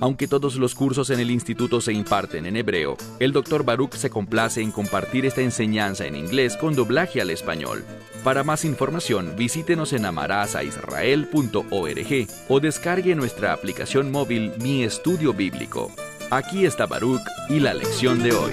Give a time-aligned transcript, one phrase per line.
[0.00, 3.64] Aunque todos los cursos en el instituto se imparten en hebreo, el Dr.
[3.64, 7.84] Baruch se complace en compartir esta enseñanza en inglés con doblaje al español.
[8.24, 15.92] Para más información, visítenos en amarazaisrael.org o descargue nuestra aplicación móvil Mi Estudio Bíblico.
[16.30, 18.52] Aquí está Baruch y la lección de hoy.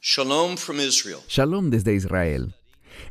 [0.00, 1.18] Shalom from Israel.
[1.28, 2.54] Shalom desde Israel.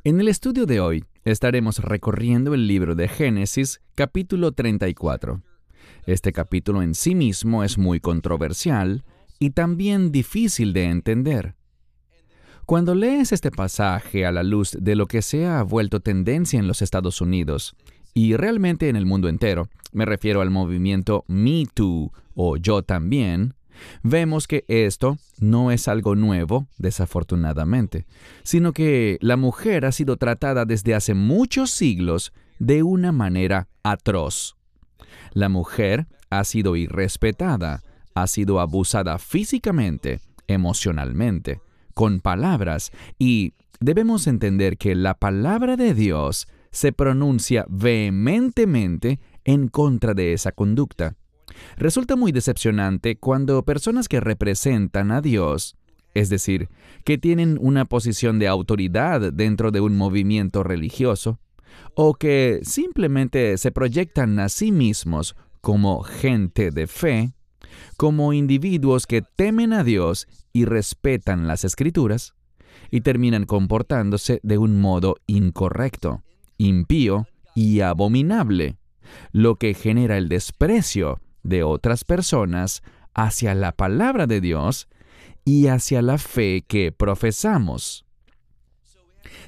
[0.04, 5.44] En el estudio de hoy estaremos recorriendo el libro de Génesis, capítulo 34.
[6.06, 9.04] Este capítulo en sí mismo es muy controversial
[9.40, 11.56] y también difícil de entender.
[12.66, 16.68] Cuando lees este pasaje a la luz de lo que se ha vuelto tendencia en
[16.68, 17.76] los Estados Unidos
[18.14, 23.56] y realmente en el mundo entero, me refiero al movimiento Me Too o Yo también,
[24.04, 28.06] vemos que esto no es algo nuevo, desafortunadamente,
[28.44, 34.59] sino que la mujer ha sido tratada desde hace muchos siglos de una manera atroz.
[35.34, 41.62] La mujer ha sido irrespetada, ha sido abusada físicamente, emocionalmente,
[41.94, 50.14] con palabras, y debemos entender que la palabra de Dios se pronuncia vehementemente en contra
[50.14, 51.16] de esa conducta.
[51.78, 55.76] Resulta muy decepcionante cuando personas que representan a Dios,
[56.14, 56.70] es decir,
[57.04, 61.40] que tienen una posición de autoridad dentro de un movimiento religioso,
[61.96, 67.34] o que simplemente se proyectan a sí mismos como gente de fe,
[67.98, 72.34] como individuos que temen a Dios y respetan las escrituras,
[72.92, 76.24] y terminan comportándose de un modo incorrecto,
[76.58, 78.78] impío y abominable,
[79.32, 82.82] lo que genera el desprecio de otras personas
[83.14, 84.88] hacia la palabra de Dios
[85.46, 88.06] y hacia la fe que profesamos.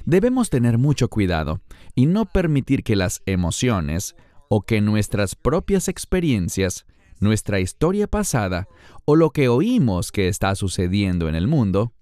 [0.04, 1.60] Debemos tener mucho cuidado
[1.94, 4.16] y no permitir que las emociones
[4.48, 6.86] o que nuestras propias experiencias,
[7.20, 8.68] nuestra historia pasada
[9.04, 11.92] o lo que oímos que está sucediendo en el mundo,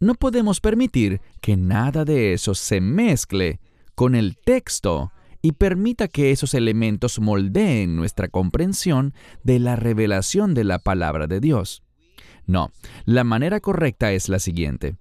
[0.00, 3.60] no podemos permitir que nada de eso se mezcle
[3.94, 10.64] con el texto y permita que esos elementos moldeen nuestra comprensión de la revelación de
[10.64, 11.82] la palabra de Dios.
[12.46, 12.70] No,
[13.04, 14.96] la manera correcta es la siguiente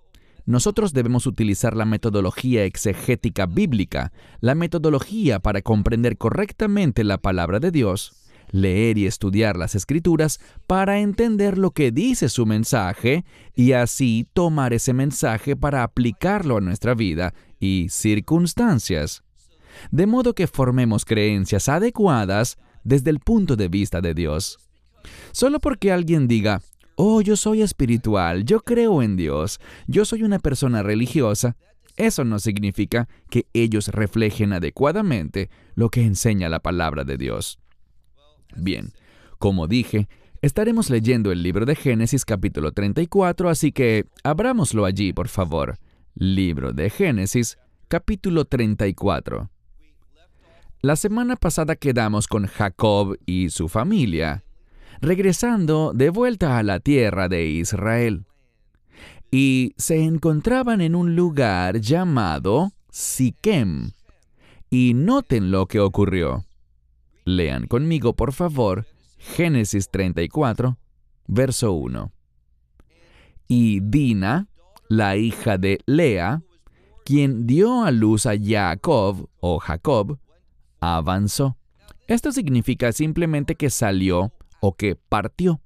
[0.48, 7.70] nosotros debemos utilizar la metodología exegética bíblica, la metodología para comprender correctamente la palabra de
[7.70, 8.14] Dios,
[8.52, 13.26] leer y estudiar las escrituras para entender lo que dice su mensaje
[13.56, 19.24] y así tomar ese mensaje para aplicarlo a nuestra vida y circunstancias.
[19.92, 24.60] De modo que formemos creencias adecuadas desde el punto de vista de Dios.
[25.34, 26.62] Solo porque alguien diga,
[26.98, 31.56] oh, yo soy espiritual, yo creo en Dios, yo soy una persona religiosa,
[31.96, 37.60] eso no significa que ellos reflejen adecuadamente lo que enseña la palabra de Dios.
[38.56, 38.92] Bien,
[39.38, 40.10] como dije,
[40.42, 45.78] estaremos leyendo el libro de Génesis capítulo 34, así que abrámoslo allí, por favor.
[46.16, 49.52] Libro de Génesis capítulo 34.
[50.82, 54.44] La semana pasada quedamos con Jacob y su familia
[55.02, 58.26] regresando de vuelta a la tierra de Israel.
[59.32, 63.92] Y se encontraban en un lugar llamado Siquem.
[64.70, 66.46] Y noten lo que ocurrió.
[67.26, 68.86] Lean conmigo, por favor,
[69.18, 70.78] Génesis 34,
[71.28, 72.12] verso 1.
[73.48, 74.48] Y Dina,
[74.90, 76.42] la hija de Lea,
[77.06, 80.20] quien dio a luz a Jacob o Jacob,
[80.80, 81.58] avanzó.
[82.08, 85.62] Esto significa simplemente que salió o que partió.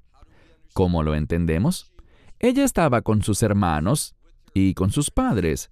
[0.74, 1.91] ¿Cómo lo entendemos?
[2.40, 4.16] Ella estaba con sus hermanos
[4.53, 5.69] y con sus padres.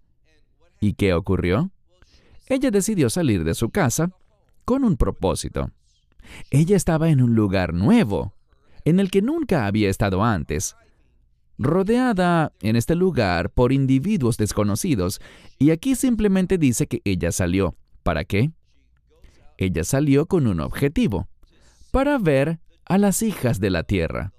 [0.80, 1.72] ¿Y qué ocurrió?
[2.48, 4.12] Ella decidió salir de su casa
[4.66, 5.72] con un propósito.
[6.52, 8.34] Ella estaba en un lugar nuevo,
[8.86, 10.76] en el que nunca había estado antes,
[11.58, 15.22] rodeada en este lugar por individuos desconocidos,
[15.58, 17.76] y aquí simplemente dice que ella salió.
[18.04, 18.52] ¿Para qué?
[19.58, 21.28] Ella salió con un objetivo,
[21.92, 22.60] para ver
[22.90, 24.34] a las hijas de la tierra.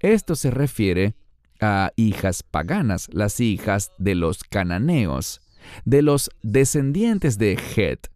[0.00, 1.14] Esto se refiere
[1.60, 5.40] a hijas paganas, las hijas de los cananeos,
[5.84, 8.06] de los descendientes de Het,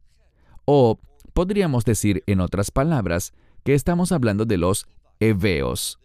[0.65, 0.99] o
[1.35, 3.33] podríamos decir en otras palabras
[3.65, 4.87] que estamos hablando de los
[5.21, 5.99] heveos.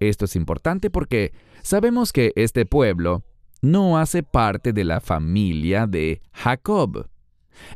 [0.00, 1.32] Esto es importante porque
[1.62, 3.24] sabemos que este pueblo
[3.60, 7.08] no hace parte de la familia de Jacob.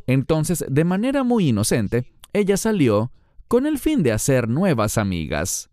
[0.07, 3.11] Entonces, de manera muy inocente, ella salió
[3.53, 5.69] con el fin de hacer nuevas amigas,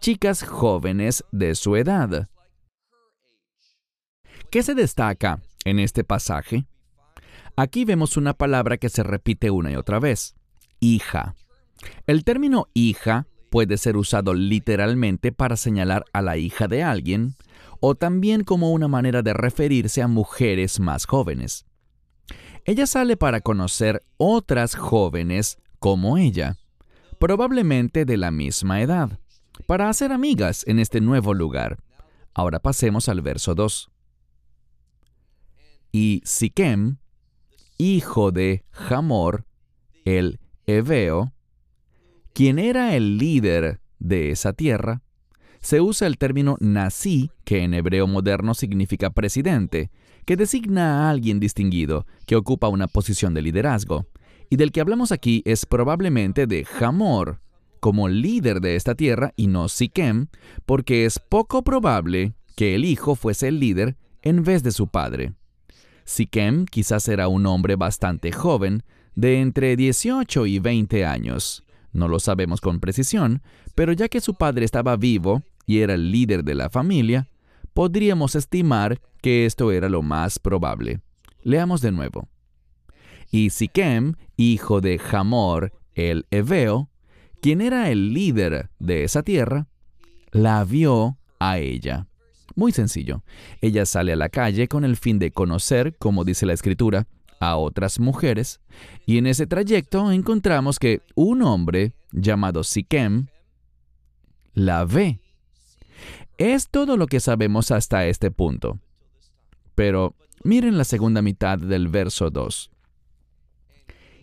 [0.00, 2.30] chicas jóvenes de su edad.
[4.50, 6.64] ¿Qué se destaca en este pasaje?
[7.54, 10.36] Aquí vemos una palabra que se repite una y otra vez,
[10.80, 11.34] hija.
[12.06, 17.34] El término hija puede ser usado literalmente para señalar a la hija de alguien,
[17.80, 21.66] o también como una manera de referirse a mujeres más jóvenes.
[22.64, 26.56] Ella sale para conocer otras jóvenes como ella,
[27.18, 29.18] probablemente de la misma edad,
[29.66, 31.78] para hacer amigas en este nuevo lugar.
[32.34, 33.90] Ahora pasemos al verso 2.
[35.90, 36.98] Y Siquem,
[37.78, 39.46] hijo de Hamor,
[40.04, 41.32] el Eveo,
[42.32, 45.02] quien era el líder de esa tierra,
[45.60, 49.90] se usa el término nací, que en hebreo moderno significa presidente,
[50.24, 54.06] que designa a alguien distinguido, que ocupa una posición de liderazgo.
[54.50, 57.40] Y del que hablamos aquí es probablemente de Hamor,
[57.80, 60.28] como líder de esta tierra y no Siquem,
[60.66, 65.34] porque es poco probable que el hijo fuese el líder en vez de su padre.
[66.04, 68.82] Siquem quizás era un hombre bastante joven,
[69.14, 71.64] de entre 18 y 20 años.
[71.92, 73.42] No lo sabemos con precisión,
[73.74, 77.28] pero ya que su padre estaba vivo y era el líder de la familia,
[77.74, 81.00] podríamos estimar que esto era lo más probable.
[81.42, 82.28] Leamos de nuevo.
[83.30, 86.88] Y Siquem, hijo de Hamor el Eveo,
[87.40, 89.66] quien era el líder de esa tierra,
[90.30, 92.06] la vio a ella.
[92.54, 93.22] Muy sencillo.
[93.60, 97.06] Ella sale a la calle con el fin de conocer, como dice la escritura,
[97.40, 98.60] a otras mujeres,
[99.06, 103.26] y en ese trayecto encontramos que un hombre llamado Siquem
[104.54, 105.20] la ve.
[106.36, 108.78] Es todo lo que sabemos hasta este punto.
[109.74, 112.70] Pero miren la segunda mitad del verso 2.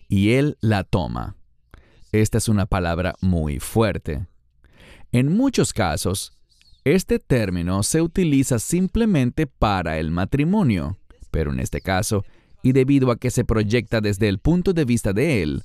[0.08, 1.36] Y él la toma.
[2.12, 4.26] Esta es una palabra muy fuerte.
[5.12, 6.32] En muchos casos,
[6.84, 10.98] este término se utiliza simplemente para el matrimonio,
[11.30, 12.24] pero en este caso
[12.62, 15.62] y debido a que se proyecta desde el punto de vista de Él,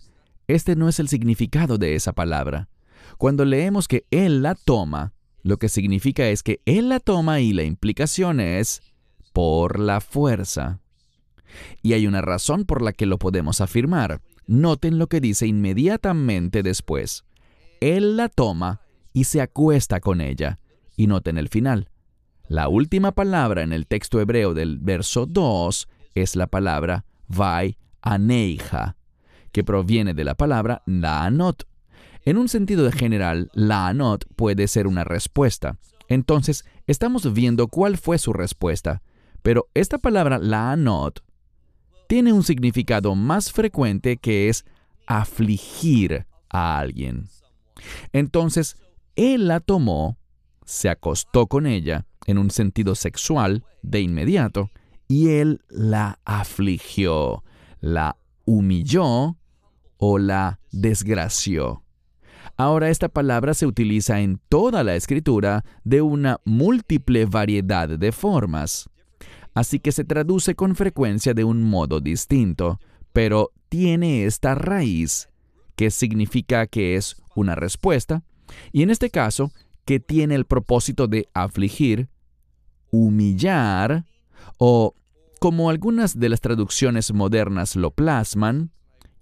[0.47, 2.69] este no es el significado de esa palabra.
[3.17, 7.53] Cuando leemos que Él la toma, lo que significa es que Él la toma y
[7.53, 8.81] la implicación es
[9.33, 10.79] por la fuerza.
[11.81, 14.21] Y hay una razón por la que lo podemos afirmar.
[14.47, 17.23] Noten lo que dice inmediatamente después.
[17.79, 18.81] Él la toma
[19.13, 20.59] y se acuesta con ella.
[20.95, 21.89] Y noten el final.
[22.47, 28.97] La última palabra en el texto hebreo del verso 2 es la palabra vai aneija,
[29.51, 31.67] que proviene de la palabra laanot.
[32.25, 35.77] En un sentido general, laanot puede ser una respuesta.
[36.07, 39.01] Entonces, estamos viendo cuál fue su respuesta.
[39.41, 41.23] Pero esta palabra laanot
[42.11, 44.65] tiene un significado más frecuente que es
[45.07, 47.29] afligir a alguien.
[48.11, 48.75] Entonces,
[49.15, 50.17] él la tomó,
[50.65, 54.71] se acostó con ella en un sentido sexual de inmediato,
[55.07, 57.45] y él la afligió,
[57.79, 59.37] la humilló
[59.95, 61.85] o la desgració.
[62.57, 68.89] Ahora esta palabra se utiliza en toda la escritura de una múltiple variedad de formas,
[69.53, 72.79] así que se traduce con frecuencia de un modo distinto,
[73.13, 75.29] pero tiene esta raíz,
[75.75, 78.23] que significa que es una respuesta,
[78.71, 79.51] y en este caso,
[79.85, 82.09] que tiene el propósito de afligir,
[82.91, 84.05] humillar
[84.57, 84.95] o
[85.39, 88.71] como algunas de las traducciones modernas lo plasman,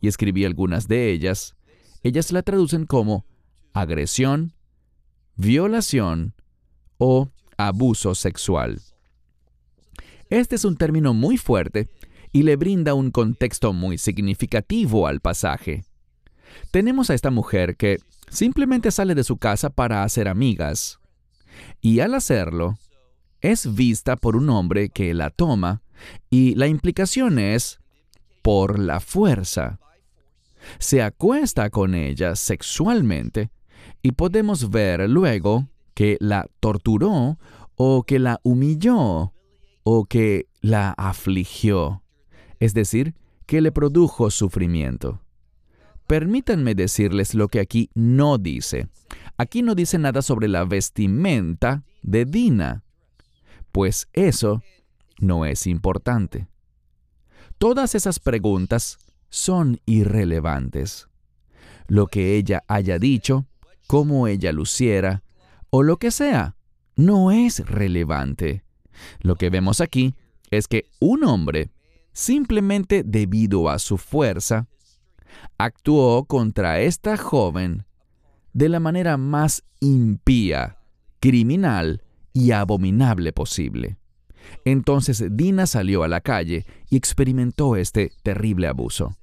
[0.02, 1.56] y escribí algunas de ellas,
[2.04, 3.26] ellas la traducen como
[3.74, 4.54] agresión,
[5.36, 6.34] violación
[6.98, 8.82] o abuso sexual.
[10.30, 11.90] Este es un término muy fuerte
[12.32, 15.84] y le brinda un contexto muy significativo al pasaje.
[16.72, 17.98] Tenemos a esta mujer que
[18.30, 21.00] simplemente sale de su casa para hacer amigas,
[21.82, 22.78] y al hacerlo,
[23.42, 25.82] es vista por un hombre que la toma
[26.30, 27.80] y la implicación es
[28.42, 29.80] por la fuerza.
[30.78, 33.50] Se acuesta con ella sexualmente
[34.02, 37.38] y podemos ver luego que la torturó
[37.76, 39.34] o que la humilló
[39.92, 42.04] o que la afligió,
[42.60, 43.16] es decir,
[43.48, 45.20] que le produjo sufrimiento.
[46.06, 48.88] Permítanme decirles lo que aquí no dice.
[49.36, 52.84] Aquí no dice nada sobre la vestimenta de Dina,
[53.72, 54.62] pues eso
[55.18, 56.48] no es importante.
[57.58, 61.08] Todas esas preguntas son irrelevantes.
[61.88, 63.48] Lo que ella haya dicho,
[63.88, 65.24] cómo ella luciera,
[65.72, 66.56] o lo que sea,
[66.96, 68.69] no es relevante.
[69.22, 70.16] Lo que vemos aquí
[70.52, 71.72] es que un hombre
[72.20, 74.68] simplemente debido a su fuerza,
[75.58, 77.86] actuó contra esta joven
[78.52, 80.80] de la manera más impía,
[81.20, 82.04] criminal
[82.34, 83.98] y abominable posible.
[84.66, 89.16] Entonces Dina salió a la calle y experimentó este terrible abuso.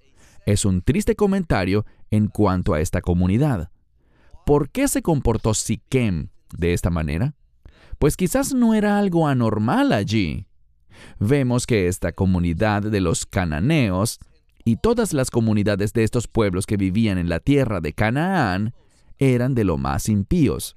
[0.46, 3.70] Es un triste comentario en cuanto a esta comunidad.
[4.46, 7.34] ¿Por qué se comportó Siquem de esta manera?
[7.98, 10.46] Pues quizás no era algo anormal allí.
[11.18, 14.18] Vemos que esta comunidad de los cananeos
[14.64, 18.74] y todas las comunidades de estos pueblos que vivían en la tierra de Canaán
[19.18, 20.76] eran de lo más impíos.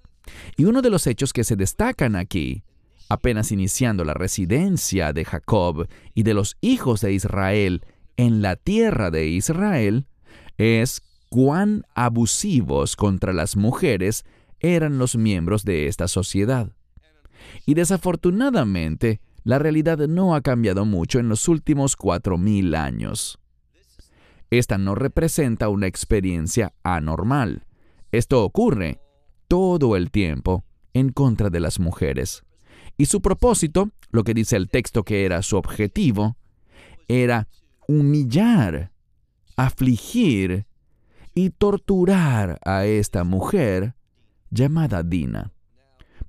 [0.56, 2.64] Y uno de los hechos que se destacan aquí,
[3.10, 7.82] apenas iniciando la residencia de Jacob y de los hijos de Israel
[8.16, 10.06] en la tierra de Israel,
[10.58, 14.24] es cuán abusivos contra las mujeres
[14.60, 16.72] eran los miembros de esta sociedad.
[17.66, 23.40] Y desafortunadamente, la realidad no ha cambiado mucho en los últimos cuatro mil años.
[24.50, 27.66] Esta no representa una experiencia anormal.
[28.12, 29.00] Esto ocurre
[29.48, 32.44] todo el tiempo en contra de las mujeres.
[32.98, 36.36] Y su propósito, lo que dice el texto que era su objetivo,
[37.08, 37.48] era
[37.88, 38.92] humillar,
[39.56, 40.66] afligir
[41.34, 43.96] y torturar a esta mujer
[44.50, 45.52] llamada Dina.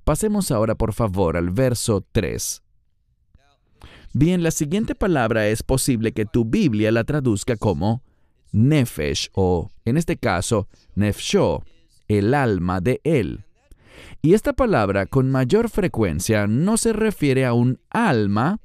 [0.03, 2.63] Pasemos ahora por favor al verso 3.
[4.13, 8.03] Bien, la siguiente palabra es posible que tu Biblia la traduzca como
[8.51, 11.63] nefesh o, en este caso, nefsho,
[12.07, 13.45] el alma de él.
[14.21, 18.59] Y esta palabra con mayor frecuencia no se refiere a un alma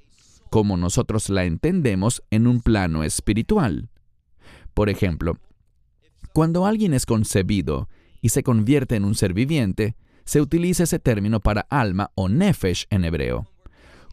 [0.51, 3.89] como nosotros la entendemos en un plano espiritual.
[4.75, 5.39] Por ejemplo,
[6.33, 7.89] cuando alguien es concebido
[8.21, 12.87] y se convierte en un ser viviente, se utiliza ese término para alma o nefesh
[12.91, 13.47] en hebreo.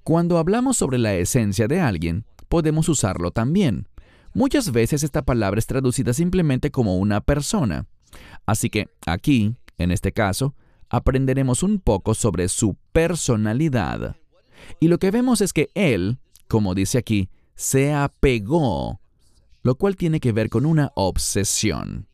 [0.04, 3.88] Cuando hablamos sobre la esencia de alguien, podemos usarlo también.
[4.34, 7.88] Muchas veces esta palabra es traducida simplemente como una persona.
[8.46, 10.56] Así que aquí, en este caso,
[10.90, 14.16] aprenderemos un poco sobre su personalidad.
[14.80, 19.02] Y lo que vemos es que él, como dice aquí, se apegó,
[19.64, 22.08] lo cual tiene que ver con una obsesión.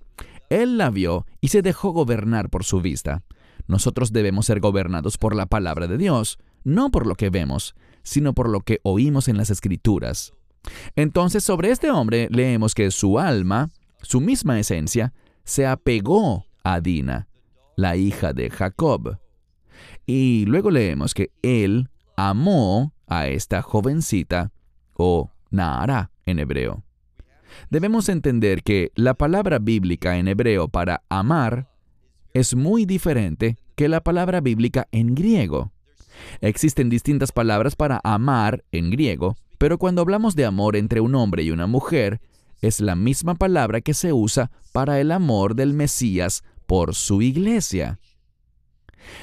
[0.49, 3.23] Él la vio y se dejó gobernar por su vista.
[3.69, 8.33] Nosotros debemos ser gobernados por la palabra de Dios, no por lo que vemos, sino
[8.33, 10.33] por lo que oímos en las escrituras.
[10.95, 13.69] Entonces sobre este hombre leemos que su alma,
[14.01, 17.27] su misma esencia, se apegó a Dina,
[17.75, 19.19] la hija de Jacob.
[20.07, 24.51] Y luego leemos que él amó a esta jovencita,
[24.95, 26.83] o Naara en hebreo.
[27.69, 31.68] Debemos entender que la palabra bíblica en hebreo para amar
[32.33, 35.71] es muy diferente que la palabra bíblica en griego.
[36.41, 41.43] Existen distintas palabras para amar en griego, pero cuando hablamos de amor entre un hombre
[41.43, 42.21] y una mujer,
[42.61, 47.99] es la misma palabra que se usa para el amor del Mesías por su iglesia.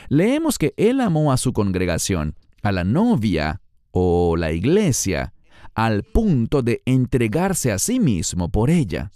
[0.09, 3.61] Leemos que él amó a su congregación, a la novia
[3.91, 5.33] o la iglesia,
[5.75, 9.11] al punto de entregarse a sí mismo por ella.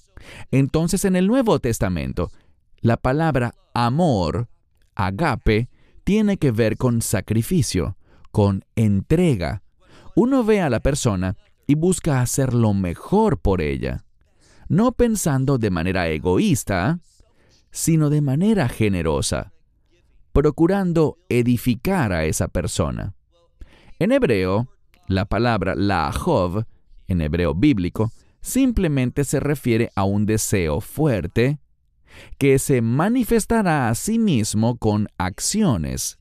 [0.50, 2.30] Entonces en el Nuevo Testamento,
[2.80, 4.48] la palabra amor,
[4.94, 5.68] agape,
[6.04, 7.96] tiene que ver con sacrificio,
[8.30, 9.62] con entrega.
[10.16, 14.04] Uno ve a la persona y busca hacer lo mejor por ella,
[14.68, 17.00] no pensando de manera egoísta,
[17.70, 19.52] sino de manera generosa,
[20.32, 23.14] procurando edificar a esa persona.
[23.98, 24.68] En hebreo,
[25.06, 26.64] la palabra laahov,
[27.06, 28.10] en hebreo bíblico,
[28.40, 31.58] simplemente se refiere a un deseo fuerte,
[32.38, 36.18] que se manifestará a sí mismo con acciones,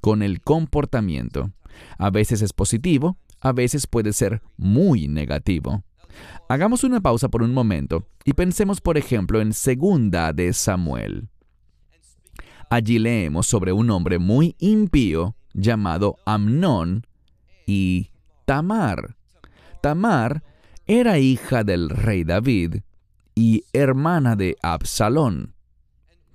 [0.00, 1.52] con el comportamiento.
[1.98, 5.82] A veces es positivo, a veces puede ser muy negativo.
[6.48, 11.28] Hagamos una pausa por un momento y pensemos, por ejemplo, en Segunda de Samuel.
[12.68, 17.06] Allí leemos sobre un hombre muy impío llamado Amnón
[17.66, 18.10] y
[18.44, 19.16] Tamar.
[19.82, 20.44] Tamar
[20.86, 22.82] era hija del rey David
[23.40, 25.54] y hermana de Absalón.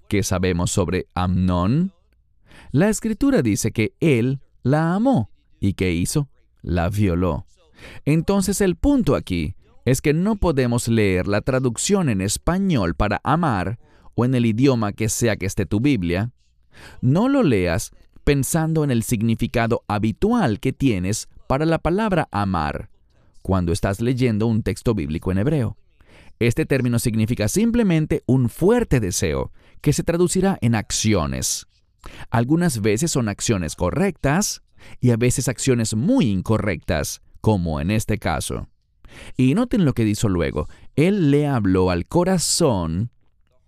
[0.07, 1.93] ¿Qué sabemos sobre Amnón?
[2.71, 6.29] La escritura dice que él la amó y que hizo,
[6.63, 7.45] la violó.
[8.05, 13.77] Entonces el punto aquí es que no podemos leer la traducción en español para amar
[14.15, 16.31] o en el idioma que sea que esté tu Biblia.
[17.01, 17.91] No lo leas
[18.23, 22.89] pensando en el significado habitual que tienes para la palabra amar
[23.43, 25.77] cuando estás leyendo un texto bíblico en hebreo.
[26.39, 29.51] Este término significa simplemente un fuerte deseo,
[29.81, 31.67] que se traducirá en acciones.
[32.29, 34.63] Algunas veces son acciones correctas
[34.99, 38.67] y a veces acciones muy incorrectas, como en este caso.
[39.37, 40.67] Y noten lo que dijo luego.
[40.95, 43.11] Él le habló al corazón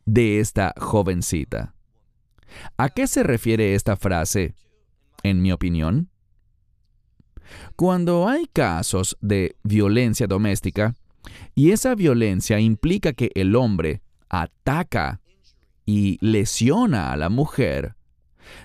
[0.06, 1.74] de esta jovencita.
[2.78, 4.56] ¿A qué se refiere esta frase,
[5.24, 6.10] en mi opinión?
[7.76, 10.96] Cuando hay casos de violencia doméstica,
[11.56, 15.22] y esa violencia implica que el hombre ataca
[15.86, 17.96] y lesiona a la mujer,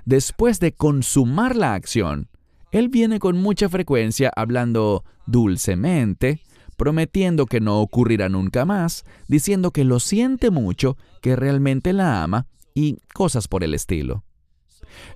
[0.05, 2.29] después de consumar la acción,
[2.73, 6.41] él viene con mucha frecuencia hablando dulcemente,
[6.77, 12.47] prometiendo que no ocurrirá nunca más, diciendo que lo siente mucho, que realmente la ama
[12.75, 14.25] y cosas por el estilo.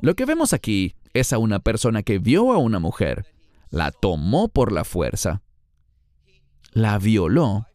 [0.00, 3.26] Lo que vemos aquí es a una persona que vio a una mujer,
[3.70, 5.42] la tomó por la fuerza,
[6.76, 7.68] la violó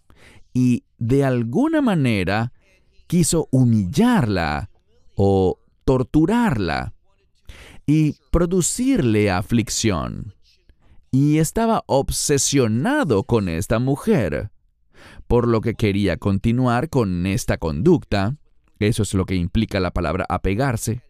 [0.53, 2.53] y de alguna manera
[3.08, 4.70] quiso humillarla
[5.15, 6.93] o torturarla
[7.88, 10.36] y producirle aflicción.
[11.10, 14.51] Y estaba obsesionado con esta mujer,
[15.25, 18.38] por lo que quería continuar con esta conducta,
[18.77, 21.01] eso es lo que implica la palabra apegarse,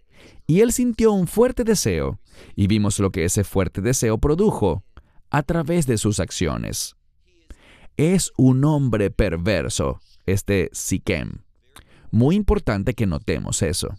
[0.48, 2.20] y él sintió un fuerte deseo,
[2.56, 4.86] y vimos lo que ese fuerte deseo produjo
[5.30, 6.96] a través de sus acciones.
[7.98, 11.40] Es un hombre perverso, este Siquem.
[12.12, 13.98] Muy importante que notemos eso.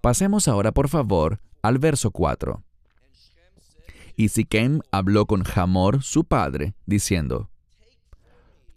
[0.00, 2.62] Pasemos ahora, por favor, al verso 4.
[4.16, 7.50] Y Siquem habló con Hamor, su padre, diciendo,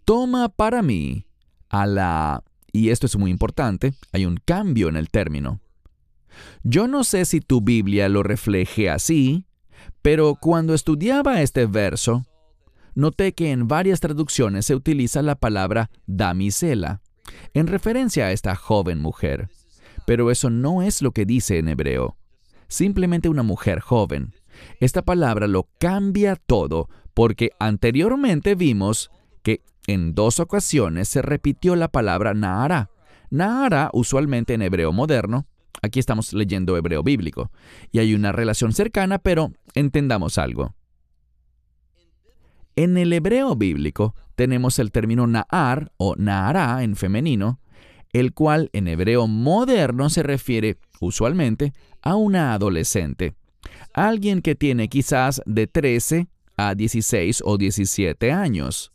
[0.04, 1.26] Toma para mí
[1.68, 2.44] a la...
[2.72, 5.60] Y esto es muy importante, hay un cambio en el término.
[6.62, 9.46] Yo no sé si tu Biblia lo refleje así,
[10.02, 12.26] pero cuando estudiaba este verso,
[12.94, 17.00] noté que en varias traducciones se utiliza la palabra damisela,
[17.52, 19.48] en referencia a esta joven mujer.
[20.06, 22.16] Pero eso no es lo que dice en hebreo.
[22.68, 24.34] Simplemente una mujer joven.
[24.80, 29.10] Esta palabra lo cambia todo porque anteriormente vimos
[29.42, 32.90] que en dos ocasiones se repitió la palabra Nahara.
[33.30, 35.46] Nahara, usualmente en hebreo moderno,
[35.82, 37.50] aquí estamos leyendo hebreo bíblico,
[37.90, 40.74] y hay una relación cercana, pero entendamos algo.
[42.76, 47.60] En el hebreo bíblico tenemos el término Nahar o Nahara en femenino,
[48.12, 53.34] el cual en hebreo moderno se refiere usualmente a una adolescente,
[53.92, 58.92] alguien que tiene quizás de 13 a 16 o 17 años.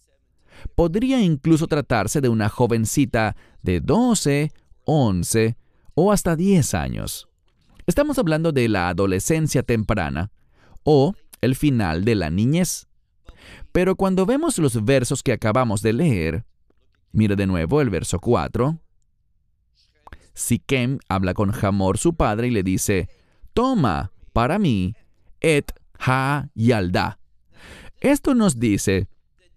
[0.76, 4.52] Podría incluso tratarse de una jovencita de 12,
[4.84, 5.58] 11
[5.94, 7.30] o hasta 10 años.
[7.88, 10.32] Estamos hablando de la adolescencia temprana
[10.84, 12.89] o el final de la niñez.
[13.72, 16.46] Pero cuando vemos los versos que acabamos de leer,
[17.12, 18.80] mira de nuevo el verso 4.
[20.34, 23.10] Siquem habla con Hamor su padre y le dice,
[23.54, 24.96] Toma para mí
[25.40, 27.20] et ha yalda.
[28.00, 29.08] Esto nos dice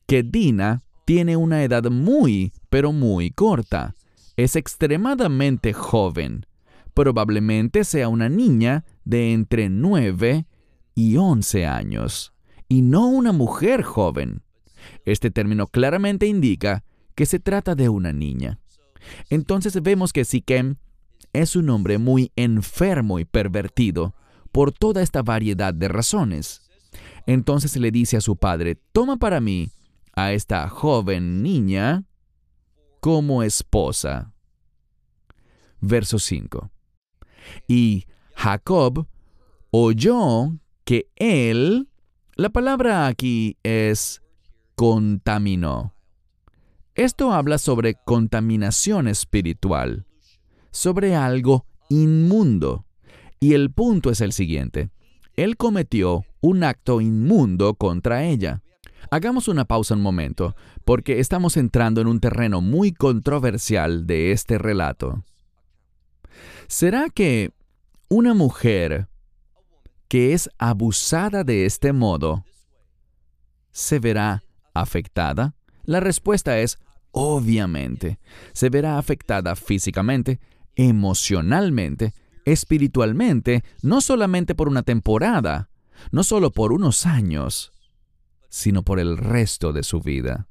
[0.07, 3.95] que Dina tiene una edad muy, pero muy corta.
[4.37, 6.47] Es extremadamente joven.
[6.95, 10.47] Probablemente sea una niña de entre 9
[10.95, 12.33] y 11 años
[12.73, 14.41] y no una mujer joven.
[15.05, 18.61] Este término claramente indica que se trata de una niña.
[19.29, 20.77] Entonces vemos que Siquem
[21.35, 24.15] es un hombre muy enfermo y pervertido
[24.53, 26.63] por toda esta variedad de razones.
[27.27, 29.71] Entonces le dice a su padre, toma para mí
[30.15, 32.05] a esta joven niña
[33.01, 34.33] como esposa.
[35.83, 36.71] Verso 5.
[37.69, 39.07] Y Jacob
[39.71, 40.57] oyó
[40.87, 41.91] que él
[42.37, 44.23] la palabra aquí es
[44.75, 45.95] contaminó.
[46.95, 50.07] Esto habla sobre contaminación espiritual,
[50.71, 52.85] sobre algo inmundo.
[53.41, 54.91] Y el punto es el siguiente.
[55.35, 58.63] Él cometió un acto inmundo contra ella.
[59.11, 64.59] Hagamos una pausa un momento, porque estamos entrando en un terreno muy controversial de este
[64.59, 65.25] relato.
[66.67, 67.51] ¿Será que
[68.09, 69.09] una mujer
[70.13, 72.45] que es abusada de este modo,
[73.71, 74.45] ¿se verá
[74.75, 75.55] afectada?
[75.85, 76.79] La respuesta es
[77.13, 78.19] obviamente.
[78.53, 80.39] Se verá afectada físicamente,
[80.77, 82.13] emocionalmente,
[82.45, 85.71] espiritualmente, no solamente por una temporada,
[86.11, 87.73] no solo por unos años,
[88.51, 90.47] sino por el resto de su vida.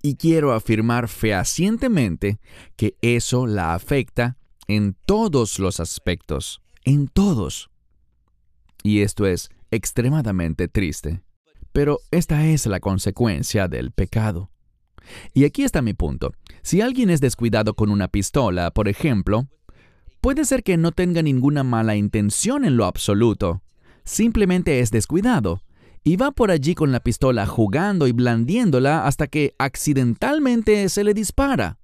[0.00, 2.38] Y quiero afirmar fehacientemente
[2.76, 7.68] que eso la afecta en todos los aspectos, en todos.
[8.86, 11.20] Y esto es extremadamente triste.
[11.72, 14.52] Pero esta es la consecuencia del pecado.
[15.34, 16.34] Y aquí está mi punto.
[16.62, 19.48] Si alguien es descuidado con una pistola, por ejemplo,
[20.20, 23.60] puede ser que no tenga ninguna mala intención en lo absoluto.
[24.04, 25.62] Simplemente es descuidado.
[26.04, 31.12] y va por allí con la pistola jugando y blandiéndola hasta que accidentalmente se le
[31.12, 31.80] dispara.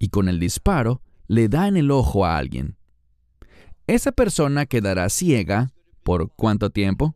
[0.00, 2.76] Y con el disparo le da en el ojo a alguien.
[3.86, 7.14] Esa persona quedará ciega ¿por cuánto tiempo?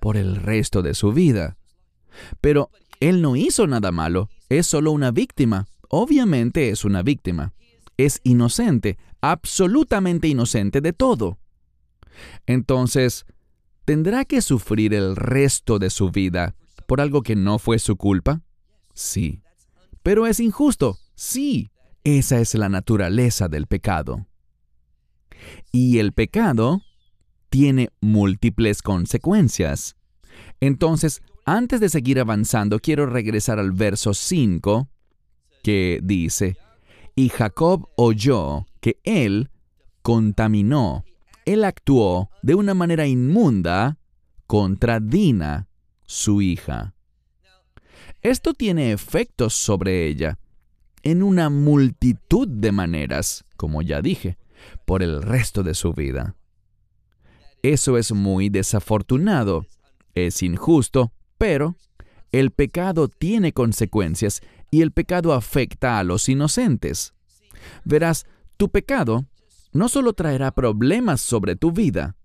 [0.00, 1.56] Por el resto de su vida.
[2.40, 2.70] Pero
[3.00, 5.66] él no hizo nada malo, es solo una víctima.
[5.88, 7.54] Obviamente es una víctima.
[7.96, 11.38] Es inocente, absolutamente inocente de todo.
[12.46, 13.26] Entonces,
[13.84, 16.54] ¿tendrá que sufrir el resto de su vida
[16.86, 18.42] por algo que no fue su culpa?
[18.94, 19.42] Sí.
[20.02, 20.98] Pero es injusto.
[21.14, 21.70] Sí.
[22.02, 24.26] Esa es la naturaleza del pecado.
[25.72, 26.82] Y el pecado
[27.48, 29.96] tiene múltiples consecuencias.
[30.60, 34.88] Entonces, antes de seguir avanzando, quiero regresar al verso 5,
[35.62, 36.56] que dice,
[37.14, 39.50] y Jacob oyó que él
[40.02, 41.04] contaminó,
[41.44, 43.98] él actuó de una manera inmunda
[44.46, 45.68] contra Dina,
[46.04, 46.94] su hija.
[48.22, 50.38] Esto tiene efectos sobre ella
[51.02, 54.36] en una multitud de maneras, como ya dije,
[54.84, 56.36] por el resto de su vida.
[57.62, 59.66] Eso es muy desafortunado,
[60.14, 61.76] es injusto, pero
[62.32, 67.12] el pecado tiene consecuencias y el pecado afecta a los inocentes.
[67.84, 69.26] Verás, tu pecado
[69.72, 72.16] no solo traerá problemas sobre tu vida,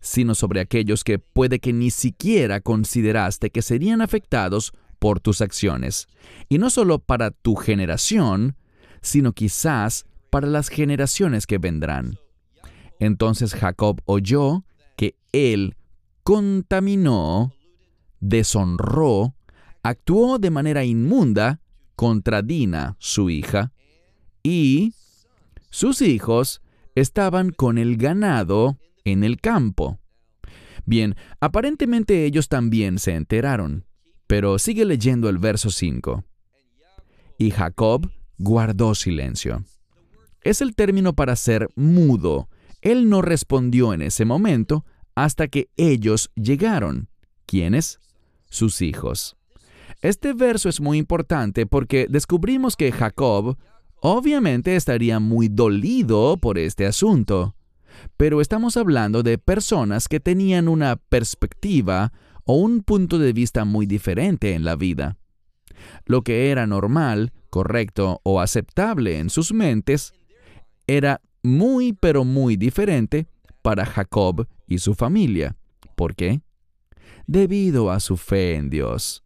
[0.00, 6.08] sino sobre aquellos que puede que ni siquiera consideraste que serían afectados por tus acciones.
[6.48, 8.56] Y no solo para tu generación,
[9.00, 12.18] sino quizás para las generaciones que vendrán.
[12.98, 14.64] Entonces Jacob oyó
[14.96, 15.76] que él
[16.22, 17.52] contaminó
[18.22, 19.34] deshonró,
[19.82, 21.60] actuó de manera inmunda
[21.96, 23.72] contra Dina, su hija,
[24.42, 24.94] y
[25.68, 26.62] sus hijos
[26.94, 29.98] estaban con el ganado en el campo.
[30.86, 33.84] Bien, aparentemente ellos también se enteraron,
[34.26, 36.24] pero sigue leyendo el verso 5.
[37.38, 39.64] Y Jacob guardó silencio.
[40.42, 42.48] Es el término para ser mudo.
[42.80, 47.08] Él no respondió en ese momento hasta que ellos llegaron.
[47.46, 48.00] ¿Quiénes?
[48.52, 49.36] sus hijos.
[50.00, 53.56] Este verso es muy importante porque descubrimos que Jacob
[54.00, 57.56] obviamente estaría muy dolido por este asunto,
[58.16, 62.12] pero estamos hablando de personas que tenían una perspectiva
[62.44, 65.16] o un punto de vista muy diferente en la vida.
[66.04, 70.12] Lo que era normal, correcto o aceptable en sus mentes
[70.86, 73.26] era muy pero muy diferente
[73.62, 75.56] para Jacob y su familia.
[75.96, 76.40] ¿Por qué?
[77.26, 79.24] debido a su fe en Dios,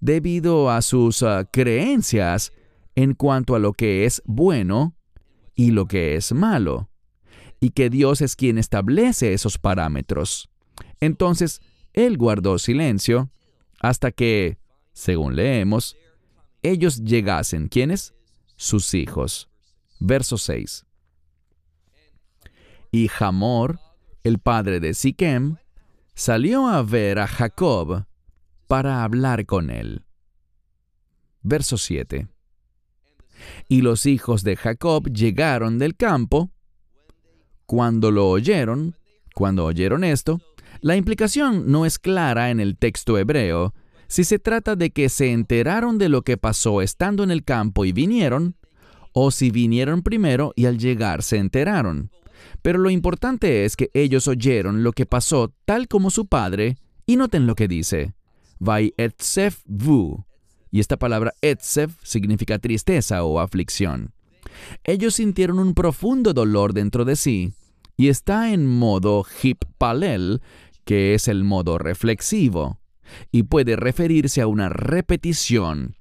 [0.00, 2.52] debido a sus ah, creencias
[2.94, 4.96] en cuanto a lo que es bueno
[5.54, 6.90] y lo que es malo,
[7.60, 10.50] y que Dios es quien establece esos parámetros.
[11.00, 11.60] Entonces,
[11.92, 13.30] Él guardó silencio
[13.80, 14.58] hasta que,
[14.92, 15.96] según leemos,
[16.62, 17.68] ellos llegasen.
[17.68, 18.14] ¿Quiénes?
[18.56, 19.49] Sus hijos.
[20.00, 20.86] Verso 6.
[22.90, 23.78] Y Hamor,
[24.24, 25.56] el padre de Siquem,
[26.14, 28.06] salió a ver a Jacob
[28.66, 30.04] para hablar con él.
[31.42, 32.28] Verso 7.
[33.68, 36.50] Y los hijos de Jacob llegaron del campo.
[37.66, 38.96] Cuando lo oyeron,
[39.34, 40.40] cuando oyeron esto,
[40.80, 43.74] la implicación no es clara en el texto hebreo
[44.08, 47.84] si se trata de que se enteraron de lo que pasó estando en el campo
[47.84, 48.56] y vinieron,
[49.12, 52.10] o si vinieron primero y al llegar se enteraron.
[52.62, 57.16] Pero lo importante es que ellos oyeron lo que pasó tal como su padre, y
[57.16, 58.14] noten lo que dice.
[58.58, 60.24] Vai etsef vu.
[60.70, 64.12] Y esta palabra etsef significa tristeza o aflicción.
[64.84, 67.52] Ellos sintieron un profundo dolor dentro de sí,
[67.96, 70.40] y está en modo hip palel,
[70.84, 72.80] que es el modo reflexivo,
[73.32, 75.96] y puede referirse a una repetición,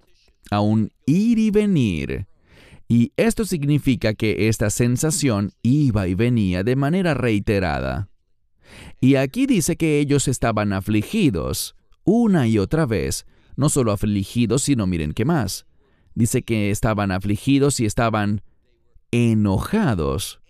[0.51, 2.27] a un ir y venir,
[2.91, 8.09] y esto significa que esta sensación iba y venía de manera reiterada.
[8.99, 14.87] Y aquí dice que ellos estaban afligidos, una y otra vez, no solo afligidos, sino
[14.87, 15.67] miren qué más.
[16.15, 18.41] Dice que estaban afligidos y estaban
[19.11, 20.41] enojados.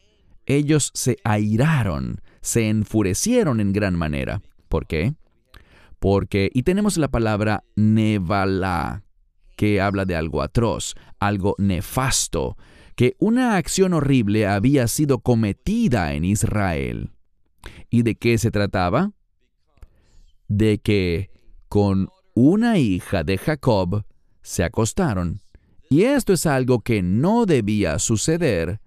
[0.46, 4.42] Ellos se airaron, se enfurecieron en gran manera.
[4.70, 5.14] ¿Por qué?
[6.00, 9.04] Porque, y tenemos la palabra nevala,
[9.60, 12.56] que habla de algo atroz, algo nefasto,
[12.96, 17.12] que una acción horrible había sido cometida en Israel.
[17.90, 19.12] ¿Y de qué se trataba?
[20.48, 21.30] De que
[21.68, 24.06] con una hija de Jacob
[24.42, 25.42] se acostaron.
[25.90, 28.80] Y esto es algo que no debía suceder.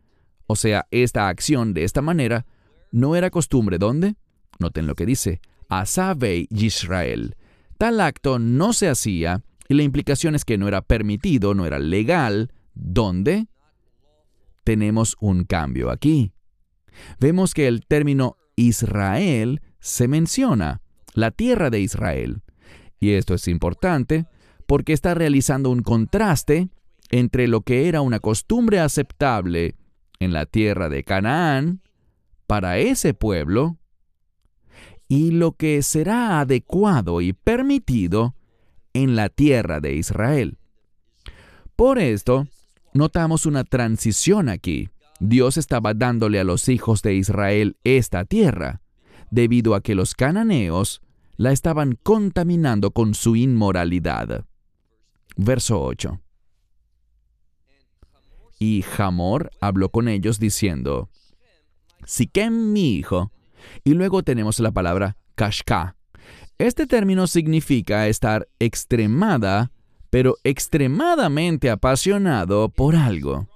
[0.46, 2.46] O sea, esta acción de esta manera
[2.92, 3.76] no era costumbre.
[3.76, 4.14] ¿Dónde?
[4.58, 5.42] Noten lo que dice.
[5.68, 7.36] Asabei Israel.
[7.76, 11.78] Tal acto no se hacía y la implicación es que no era permitido, no era
[11.78, 12.52] legal.
[12.74, 13.46] ¿Dónde?
[14.64, 16.32] Tenemos un cambio aquí.
[17.18, 20.82] Vemos que el término Israel se menciona,
[21.14, 22.42] la tierra de Israel.
[23.00, 24.26] Y esto es importante
[24.66, 26.68] porque está realizando un contraste
[27.10, 29.76] entre lo que era una costumbre aceptable
[30.20, 31.80] en la tierra de Canaán
[32.46, 33.78] para ese pueblo
[35.08, 38.34] y lo que será adecuado y permitido
[38.94, 40.58] en la tierra de Israel.
[41.76, 42.46] Por esto,
[42.94, 44.88] notamos una transición aquí.
[45.20, 48.82] Dios estaba dándole a los hijos de Israel esta tierra,
[49.30, 51.00] debido a que los cananeos
[51.36, 54.44] la estaban contaminando con su inmoralidad.
[55.36, 56.20] Verso 8.
[58.58, 61.08] Y Hamor habló con ellos diciendo,
[62.04, 63.32] Siquem mi hijo.
[63.84, 65.96] Y luego tenemos la palabra kashka.
[66.62, 69.72] Este término significa estar extremada,
[70.10, 73.48] pero extremadamente apasionado por algo.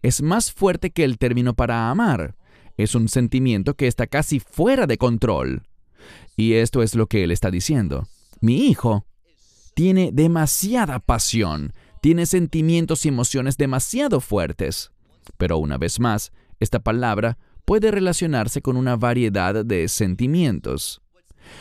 [0.00, 2.36] Es más fuerte que el término para amar.
[2.76, 5.64] Es un sentimiento que está casi fuera de control.
[6.36, 8.06] Y esto es lo que él está diciendo.
[8.40, 9.06] Mi hijo
[9.74, 14.92] tiene demasiada pasión, tiene sentimientos y emociones demasiado fuertes.
[15.36, 21.01] Pero una vez más, esta palabra puede relacionarse con una variedad de sentimientos.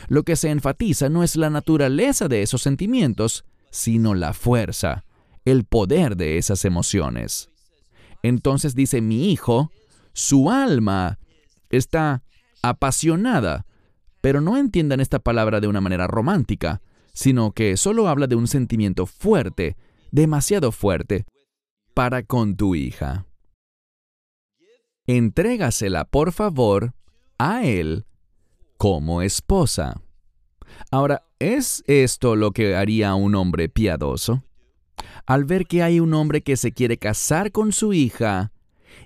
[0.08, 5.06] Lo que se enfatiza no es la naturaleza de esos sentimientos, sino la fuerza,
[5.45, 7.49] el poder de esas emociones.
[8.23, 9.71] Entonces dice mi hijo,
[10.13, 11.19] su alma
[11.69, 12.23] está
[12.62, 13.65] apasionada
[14.21, 18.47] pero no entiendan esta palabra de una manera romántica, sino que solo habla de un
[18.47, 19.75] sentimiento fuerte,
[20.12, 21.25] demasiado fuerte,
[21.93, 23.25] para con tu hija.
[25.08, 26.93] Entrégasela, por favor,
[27.38, 28.06] a él
[28.82, 30.02] como esposa.
[30.89, 34.44] Ahora, ¿es esto lo que haría un hombre piadoso?
[35.28, 38.52] Al ver que hay un hombre que se quiere casar con su hija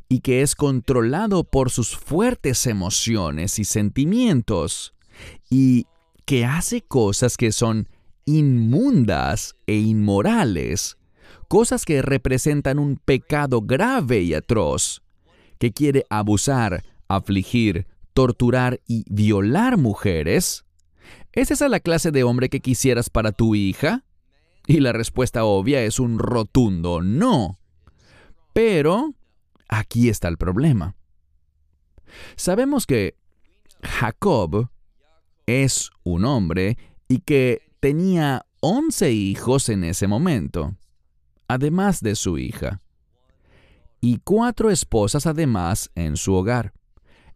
[0.08, 4.94] y que es controlado por sus fuertes emociones y sentimientos,
[5.50, 5.88] y
[6.24, 7.90] que hace cosas que son
[8.24, 10.96] inmundas e inmorales,
[11.50, 15.02] cosas que representan un pecado grave y atroz,
[15.60, 20.66] que quiere abusar, afligir, torturar y violar mujeres?
[21.34, 24.06] ¿Es esa la clase de hombre que quisieras para tu hija?
[24.66, 27.60] Y la respuesta obvia es un rotundo no.
[28.54, 29.14] Pero
[29.68, 30.96] aquí está el problema.
[32.38, 33.16] Sabemos que
[33.84, 34.70] Jacob
[35.46, 36.78] es un hombre
[37.10, 40.76] y que tenía once hijos en ese momento,
[41.50, 42.82] además de su hija,
[44.00, 46.74] y cuatro esposas además en su hogar.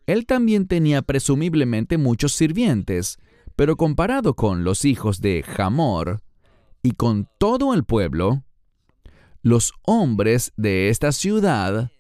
[0.10, 3.20] Él también tenía presumiblemente muchos sirvientes,
[3.56, 6.24] pero comparado con los hijos de Hamor
[6.82, 8.44] y con todo el pueblo,
[9.44, 11.92] los hombres de esta ciudad,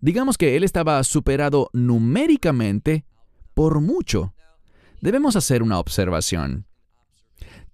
[0.00, 3.04] digamos que él estaba superado numéricamente
[3.54, 4.34] por mucho
[5.00, 6.64] debemos hacer una observación.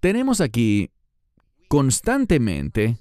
[0.00, 0.92] Tenemos aquí
[1.68, 2.96] constantemente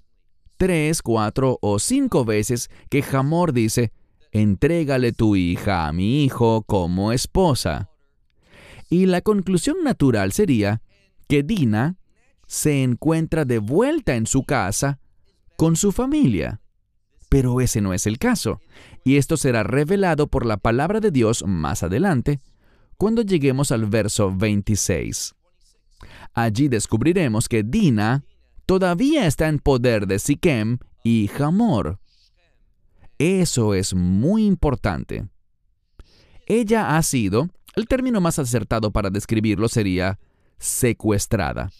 [0.57, 3.93] tres, cuatro o cinco veces que Hamor dice,
[4.33, 7.89] entrégale tu hija a mi hijo como esposa.
[8.89, 10.81] Y la conclusión natural sería
[11.29, 11.95] que Dina
[12.47, 14.99] se encuentra de vuelta en su casa
[15.55, 16.61] con su familia.
[17.29, 18.59] Pero ese no es el caso,
[19.03, 22.41] y esto será revelado por la palabra de Dios más adelante,
[22.97, 25.33] cuando lleguemos al verso 26.
[26.33, 28.23] Allí descubriremos que Dina
[28.65, 31.99] todavía está en poder de Siquem y Hamor.
[33.23, 35.25] Eso es muy importante.
[36.45, 40.19] Ella ha sido, el término más acertado para describirlo sería
[40.59, 41.71] secuestrada.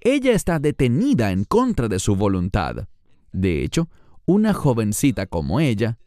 [0.00, 2.86] Ella está detenida en contra de su voluntad.
[3.32, 3.88] De hecho,
[4.24, 5.98] una jovencita como ella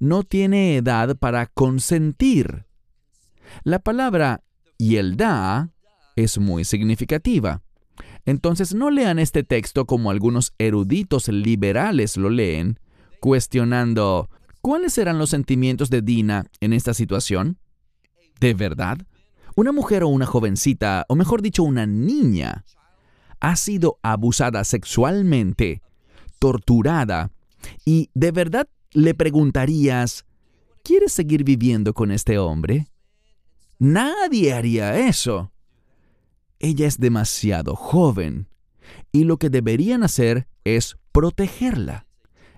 [0.00, 2.66] no tiene edad para consentir.
[3.62, 4.42] La palabra
[4.76, 5.70] yelda
[6.16, 7.62] es muy significativa.
[8.24, 12.80] Entonces no lean este texto como algunos eruditos liberales lo leen,
[13.26, 17.58] cuestionando cuáles eran los sentimientos de Dina en esta situación.
[18.38, 18.98] ¿De verdad?
[19.56, 22.64] Una mujer o una jovencita, o mejor dicho, una niña,
[23.40, 25.82] ha sido abusada sexualmente,
[26.38, 27.32] torturada,
[27.84, 30.24] y de verdad le preguntarías,
[30.84, 32.86] ¿quieres seguir viviendo con este hombre?
[33.80, 35.50] Nadie haría eso.
[36.60, 38.46] Ella es demasiado joven
[39.10, 42.05] y lo que deberían hacer es protegerla.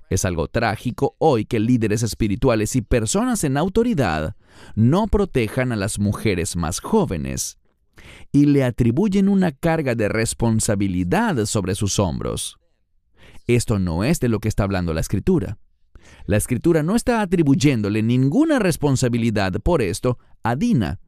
[0.09, 4.37] Es algo trágico hoy que líderes espirituales y personas en autoridad
[4.75, 7.59] no protejan a las mujeres más jóvenes.
[8.31, 12.59] y le atribuyen una carga de responsabilidad sobre sus hombros.
[13.49, 15.59] Esto no es de lo que está hablando la escritura.
[16.27, 21.01] La escritura no está atribuyéndole ninguna responsabilidad por esto a Dina.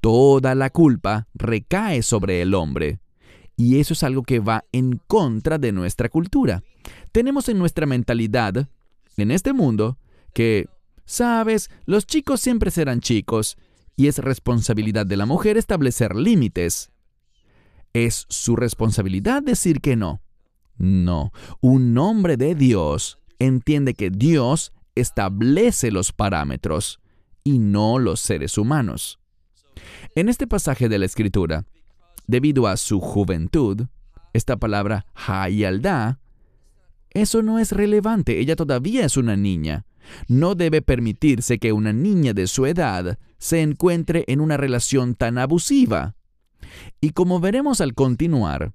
[0.00, 3.00] Toda la culpa recae sobre el hombre.
[3.56, 6.62] Y eso es algo que va en contra de nuestra cultura.
[7.12, 8.68] Tenemos en nuestra mentalidad,
[9.16, 9.98] en este mundo,
[10.32, 10.68] que,
[11.04, 13.56] sabes, los chicos siempre serán chicos,
[13.96, 16.90] y es responsabilidad de la mujer establecer límites.
[17.92, 20.22] Es su responsabilidad decir que no.
[20.78, 27.00] No, un hombre de Dios entiende que Dios establece los parámetros
[27.44, 29.18] y no los seres humanos.
[30.14, 31.66] En este pasaje de la Escritura,
[32.26, 33.86] debido a su juventud,
[34.32, 36.20] esta palabra hayalda,
[37.12, 39.84] eso no es relevante, ella todavía es una niña.
[40.28, 45.38] No debe permitirse que una niña de su edad se encuentre en una relación tan
[45.38, 46.14] abusiva.
[47.00, 48.72] Y como veremos al continuar,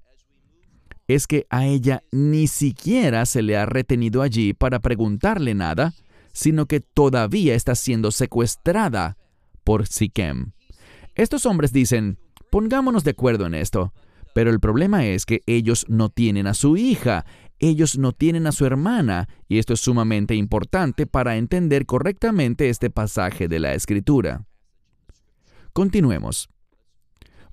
[1.08, 5.94] es que a ella ni siquiera se le ha retenido allí para preguntarle nada,
[6.34, 9.18] sino que todavía está siendo secuestrada
[9.64, 10.52] por Siquem.
[11.16, 12.18] Estos hombres dicen,
[12.50, 13.94] pongámonos de acuerdo en esto,
[14.34, 17.26] pero el problema es que ellos no tienen a su hija,
[17.60, 22.90] ellos no tienen a su hermana, y esto es sumamente importante para entender correctamente este
[22.90, 24.46] pasaje de la Escritura.
[25.74, 26.50] Continuemos.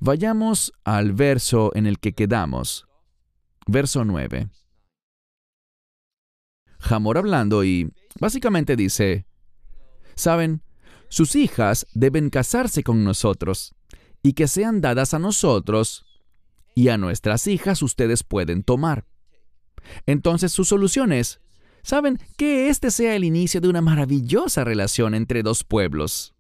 [0.01, 2.87] Vayamos al verso en el que quedamos.
[3.67, 4.49] Verso 9.
[6.81, 9.27] Jamor hablando y básicamente dice,
[10.17, 10.63] Saben,
[11.09, 13.75] sus hijas deben casarse con nosotros
[14.23, 16.05] y que sean dadas a nosotros
[16.75, 19.05] y a nuestras hijas ustedes pueden tomar.
[20.07, 21.41] Entonces su solución es,
[21.83, 26.35] saben, que este sea el inicio de una maravillosa relación entre dos pueblos.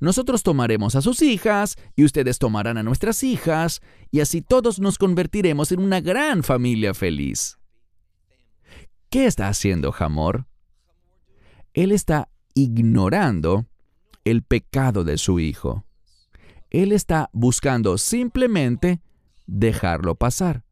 [0.00, 4.98] Nosotros tomaremos a sus hijas y ustedes tomarán a nuestras hijas y así todos nos
[4.98, 7.58] convertiremos en una gran familia feliz.
[9.10, 10.46] ¿Qué está haciendo Hamor?
[11.72, 13.66] Él está ignorando
[14.24, 15.84] el pecado de su hijo.
[16.70, 19.00] Él está buscando simplemente
[19.46, 20.65] dejarlo pasar.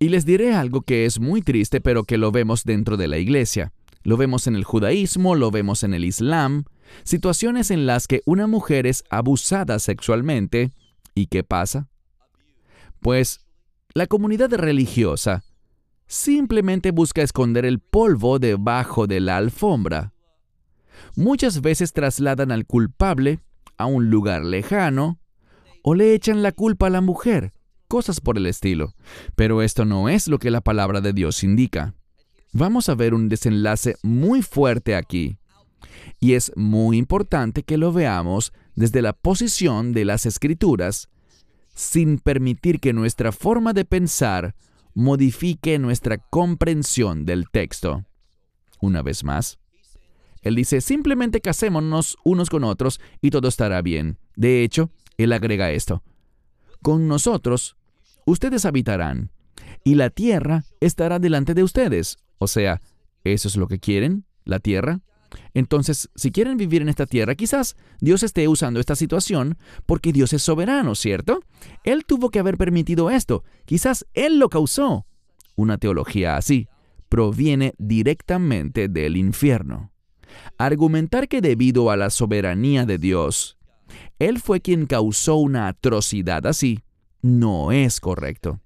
[0.00, 3.18] Y les diré algo que es muy triste, pero que lo vemos dentro de la
[3.18, 3.72] iglesia.
[4.04, 6.64] Lo vemos en el judaísmo, lo vemos en el islam,
[7.02, 10.72] situaciones en las que una mujer es abusada sexualmente.
[11.14, 11.88] ¿Y qué pasa?
[13.00, 13.40] Pues
[13.92, 15.42] la comunidad religiosa
[16.06, 20.12] simplemente busca esconder el polvo debajo de la alfombra.
[21.16, 23.40] Muchas veces trasladan al culpable
[23.76, 25.18] a un lugar lejano
[25.82, 27.52] o le echan la culpa a la mujer
[27.88, 28.94] cosas por el estilo.
[29.34, 31.94] Pero esto no es lo que la palabra de Dios indica.
[32.52, 35.38] Vamos a ver un desenlace muy fuerte aquí.
[36.20, 41.08] Y es muy importante que lo veamos desde la posición de las escrituras,
[41.74, 44.54] sin permitir que nuestra forma de pensar
[44.94, 48.04] modifique nuestra comprensión del texto.
[48.80, 49.58] Una vez más,
[50.42, 54.18] él dice, simplemente casémonos unos con otros y todo estará bien.
[54.36, 56.02] De hecho, él agrega esto,
[56.82, 57.76] con nosotros
[58.30, 59.30] ustedes habitarán,
[59.84, 62.18] y la tierra estará delante de ustedes.
[62.38, 62.80] O sea,
[63.24, 64.24] ¿eso es lo que quieren?
[64.44, 65.00] ¿La tierra?
[65.54, 70.32] Entonces, si quieren vivir en esta tierra, quizás Dios esté usando esta situación porque Dios
[70.32, 71.40] es soberano, ¿cierto?
[71.84, 73.44] Él tuvo que haber permitido esto.
[73.66, 75.06] Quizás Él lo causó.
[75.56, 76.68] Una teología así
[77.08, 79.92] proviene directamente del infierno.
[80.56, 83.58] Argumentar que debido a la soberanía de Dios,
[84.18, 86.80] Él fue quien causó una atrocidad así,
[87.22, 88.60] no es correcto.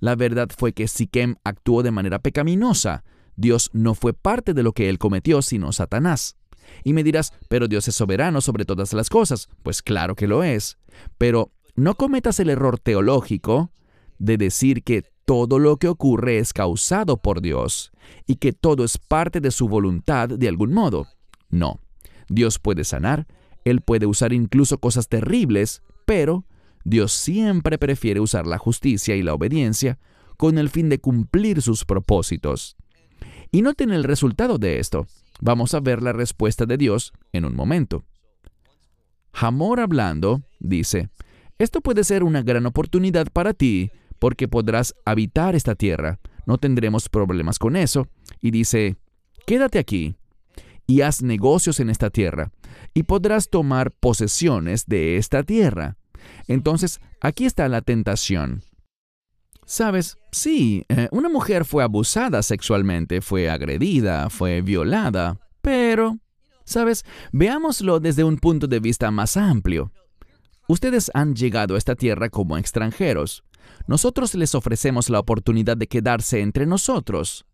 [0.00, 3.04] La verdad fue que Siquem actuó de manera pecaminosa.
[3.36, 6.36] Dios no fue parte de lo que él cometió, sino Satanás.
[6.84, 9.48] Y me dirás, pero Dios es soberano sobre todas las cosas.
[9.62, 10.78] Pues claro que lo es.
[11.16, 13.70] Pero no cometas el error teológico
[14.18, 17.92] de decir que todo lo que ocurre es causado por Dios
[18.26, 21.06] y que todo es parte de su voluntad de algún modo.
[21.50, 21.80] No.
[22.28, 23.26] Dios puede sanar,
[23.64, 26.44] Él puede usar incluso cosas terribles, pero
[26.88, 29.98] Dios siempre prefiere usar la justicia y la obediencia
[30.38, 32.76] con el fin de cumplir sus propósitos.
[33.52, 35.06] Y noten el resultado de esto.
[35.40, 38.04] Vamos a ver la respuesta de Dios en un momento.
[39.34, 41.10] Hamor hablando, dice,
[41.58, 46.18] esto puede ser una gran oportunidad para ti porque podrás habitar esta tierra.
[46.46, 48.08] No tendremos problemas con eso.
[48.40, 48.96] Y dice,
[49.46, 50.16] quédate aquí
[50.86, 52.50] y haz negocios en esta tierra
[52.94, 55.98] y podrás tomar posesiones de esta tierra.
[56.46, 58.62] Entonces, aquí está la tentación.
[59.64, 66.18] Sabes, sí, eh, una mujer fue abusada sexualmente, fue agredida, fue violada, pero,
[66.64, 69.92] sabes, veámoslo desde un punto de vista más amplio.
[70.68, 73.44] Ustedes han llegado a esta tierra como extranjeros.
[73.86, 77.44] Nosotros les ofrecemos la oportunidad de quedarse entre nosotros,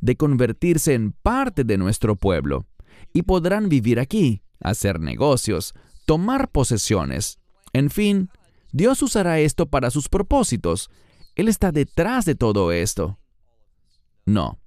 [0.00, 2.66] de convertirse en parte de nuestro pueblo,
[3.12, 5.74] y podrán vivir aquí, hacer negocios,
[6.06, 7.38] tomar posesiones.
[7.72, 8.30] En fin,
[8.72, 10.90] Dios usará esto para sus propósitos.
[11.36, 13.18] Él está detrás de todo esto.
[14.26, 14.58] No,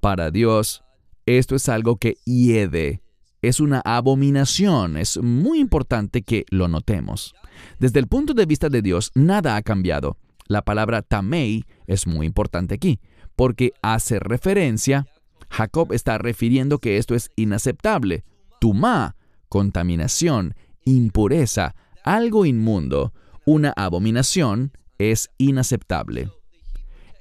[0.00, 0.82] para Dios,
[1.26, 3.02] esto es algo que hiede,
[3.42, 4.96] es una abominación.
[4.96, 7.34] Es muy importante que lo notemos.
[7.78, 10.16] Desde el punto de vista de Dios, nada ha cambiado.
[10.46, 13.00] La palabra tamei es muy importante aquí,
[13.36, 15.06] porque hace referencia,
[15.50, 18.24] Jacob está refiriendo que esto es inaceptable.
[18.60, 19.16] Tumá,
[19.48, 21.74] contaminación, impureza,
[22.04, 23.12] algo inmundo,
[23.44, 26.30] una abominación, es inaceptable.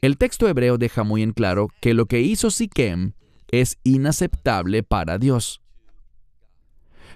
[0.01, 3.13] El texto hebreo deja muy en claro que lo que hizo Siquem
[3.51, 5.61] es inaceptable para Dios.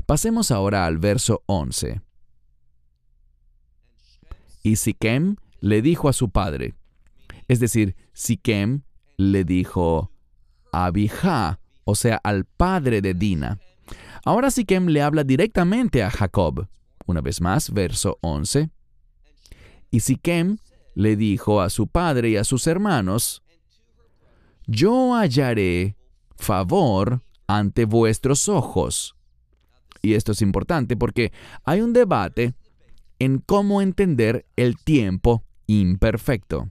[0.05, 2.01] Pasemos ahora al verso 11.
[4.61, 6.75] Y Siquem le dijo a su padre,
[7.47, 8.83] es decir, Siquem
[9.17, 10.11] le dijo
[10.71, 13.59] a Abijah, o sea, al padre de Dina.
[14.23, 16.67] Ahora Siquem le habla directamente a Jacob.
[17.05, 18.69] Una vez más, verso 11.
[19.91, 20.57] Y Siquem
[20.95, 23.43] le dijo a su padre y a sus hermanos,
[24.65, 25.95] Yo hallaré
[26.35, 29.15] favor ante vuestros ojos.
[30.01, 31.31] Y esto es importante porque
[31.63, 32.53] hay un debate
[33.19, 36.69] en cómo entender el tiempo imperfecto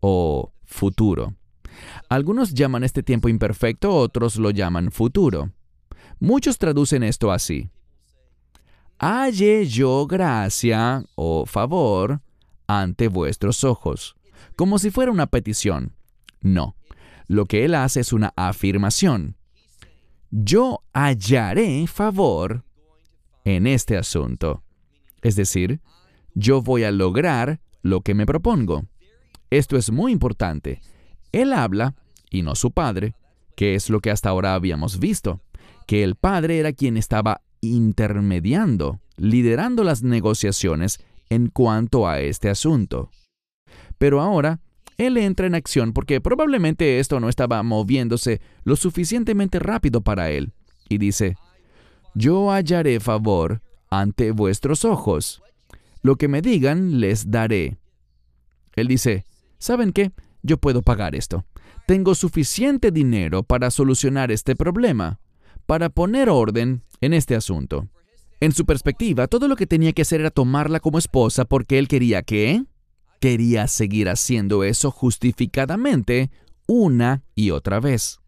[0.00, 1.34] o futuro.
[2.08, 5.52] Algunos llaman este tiempo imperfecto, otros lo llaman futuro.
[6.20, 7.70] Muchos traducen esto así.
[9.04, 12.20] Halle yo gracia o favor
[12.68, 14.14] ante vuestros ojos,
[14.54, 15.96] como si fuera una petición.
[16.40, 16.76] No,
[17.26, 19.34] lo que él hace es una afirmación.
[20.30, 22.64] Yo hallaré favor
[23.44, 24.62] en este asunto.
[25.20, 25.80] Es decir,
[26.36, 28.84] yo voy a lograr lo que me propongo.
[29.50, 30.80] Esto es muy importante.
[31.32, 31.96] Él habla,
[32.30, 33.16] y no su padre,
[33.56, 35.40] que es lo que hasta ahora habíamos visto,
[35.88, 41.00] que el padre era quien estaba intermediando, liderando las negociaciones
[41.30, 43.10] en cuanto a este asunto.
[43.96, 44.60] Pero ahora,
[44.98, 50.52] él entra en acción porque probablemente esto no estaba moviéndose lo suficientemente rápido para él,
[50.88, 51.36] y dice,
[52.14, 55.42] Yo hallaré favor ante vuestros ojos.
[56.02, 57.78] Lo que me digan les daré.
[58.74, 59.24] Él dice,
[59.58, 60.12] ¿saben qué?
[60.42, 61.44] Yo puedo pagar esto.
[61.86, 65.20] Tengo suficiente dinero para solucionar este problema,
[65.66, 67.88] para poner orden en este asunto.
[68.40, 71.88] En su perspectiva, todo lo que tenía que hacer era tomarla como esposa porque él
[71.88, 72.64] quería que...
[73.20, 76.32] Quería seguir haciendo eso justificadamente
[76.66, 78.18] una y otra vez.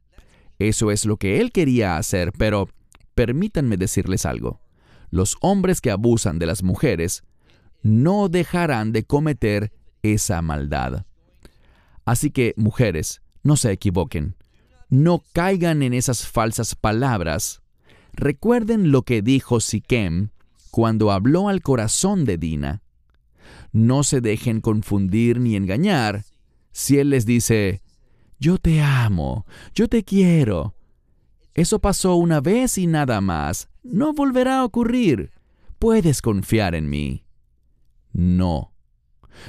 [0.61, 2.68] Eso es lo que él quería hacer, pero
[3.16, 4.61] permítanme decirles algo.
[5.11, 7.24] Los hombres que abusan de las mujeres
[7.82, 9.72] no dejarán de cometer
[10.03, 11.07] esa maldad.
[12.05, 14.37] Así que, mujeres, no se equivoquen.
[14.95, 17.62] No caigan en esas falsas palabras
[18.16, 20.28] Recuerden lo que dijo Siquem
[20.70, 22.82] cuando habló al corazón de Dina.
[23.72, 26.24] No se dejen confundir ni engañar.
[26.70, 27.82] Si él les dice,
[28.38, 30.76] yo te amo, yo te quiero.
[31.55, 33.68] Eso pasó una vez y nada más.
[33.82, 35.32] No volverá a ocurrir.
[35.78, 37.24] Puedes confiar en mí.
[38.12, 38.72] No.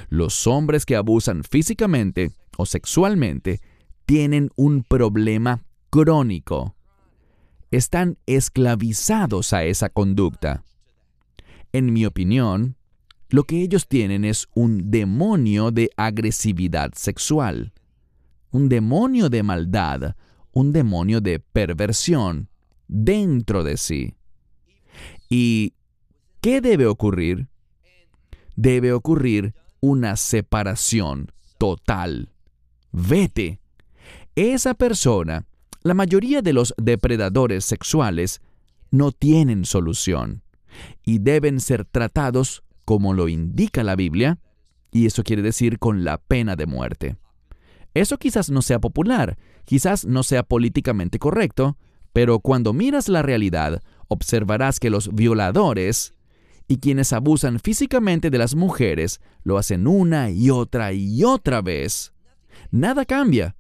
[0.10, 3.62] Los hombres que abusan físicamente o sexualmente
[4.06, 6.76] tienen un problema crónico
[7.72, 10.64] están esclavizados a esa conducta.
[11.74, 12.78] En mi opinión,
[13.30, 17.74] lo que ellos tienen es un demonio de agresividad sexual,
[18.51, 20.16] un demonio de maldad,
[20.53, 22.49] un demonio de perversión
[22.88, 24.16] dentro de sí.
[25.30, 25.74] ¿Y
[26.39, 27.47] qué debe ocurrir?
[28.56, 32.30] Debe ocurrir una separación total.
[32.91, 33.60] Vete.
[34.36, 35.46] Esa persona
[35.86, 38.42] la mayoría de los depredadores sexuales
[38.90, 40.42] no tienen solución
[41.06, 44.40] y deben ser tratados como lo indica la Biblia,
[44.92, 47.18] y eso quiere decir con la pena de muerte.
[47.94, 51.78] Eso quizás no sea popular, quizás no sea políticamente correcto,
[52.12, 56.16] pero cuando miras la realidad, observarás que los violadores
[56.68, 62.12] y quienes abusan físicamente de las mujeres lo hacen una y otra y otra vez.
[62.72, 63.56] Nada cambia.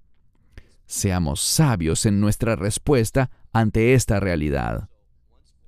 [0.87, 4.89] Seamos sabios en nuestra respuesta ante esta realidad.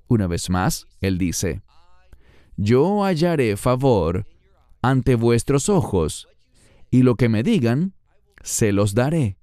[0.08, 1.62] Una vez más, Él dice,
[2.56, 4.26] Yo hallaré favor
[4.80, 6.28] ante vuestros ojos,
[6.90, 7.94] y lo que me digan,
[8.42, 9.38] se los daré.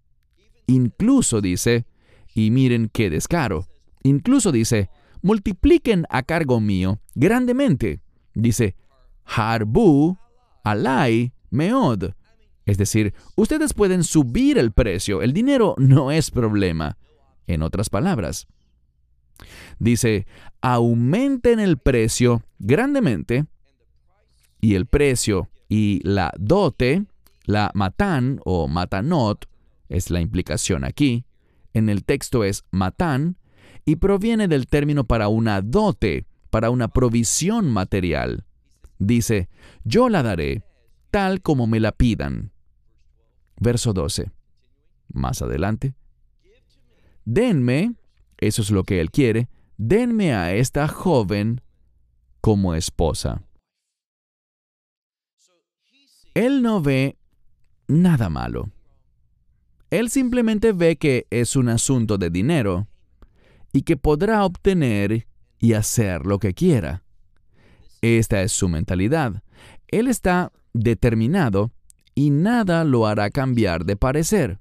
[0.67, 1.85] Incluso dice,
[2.33, 3.67] y miren qué descaro,
[4.03, 4.89] incluso dice,
[5.21, 8.01] multipliquen a cargo mío grandemente.
[8.33, 8.75] Dice,
[9.25, 10.17] harbu,
[10.63, 12.13] alai, meod.
[12.65, 16.97] Es decir, ustedes pueden subir el precio, el dinero no es problema.
[17.47, 18.47] En otras palabras,
[19.77, 20.25] dice,
[20.61, 23.45] aumenten el precio grandemente
[24.59, 27.05] y el precio y la dote,
[27.45, 29.47] la matán o matanot,
[29.89, 31.25] es la implicación aquí,
[31.73, 33.37] en el texto es matán
[33.85, 38.45] y proviene del término para una dote, para una provisión material.
[38.97, 39.49] Dice,
[39.83, 40.63] yo la daré
[41.11, 42.51] tal como me la pidan.
[43.57, 44.31] Verso 12.
[45.13, 45.93] Más adelante.
[47.25, 47.95] Denme,
[48.37, 51.61] eso es lo que él quiere, denme a esta joven
[52.41, 53.41] como esposa.
[56.33, 57.17] Él no ve
[57.87, 58.69] nada malo.
[59.89, 62.87] Él simplemente ve que es un asunto de dinero
[63.71, 65.27] y que podrá obtener
[65.59, 67.03] y hacer lo que quiera.
[68.01, 69.41] Esta es su mentalidad.
[69.87, 71.71] Él está determinado
[72.15, 74.59] y nada lo hará cambiar de parecer.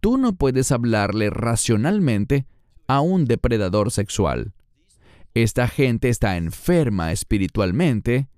[0.00, 2.46] Tú no puedes hablarle racionalmente
[2.88, 4.52] a un depredador sexual.
[5.34, 8.28] Esta gente está enferma espiritualmente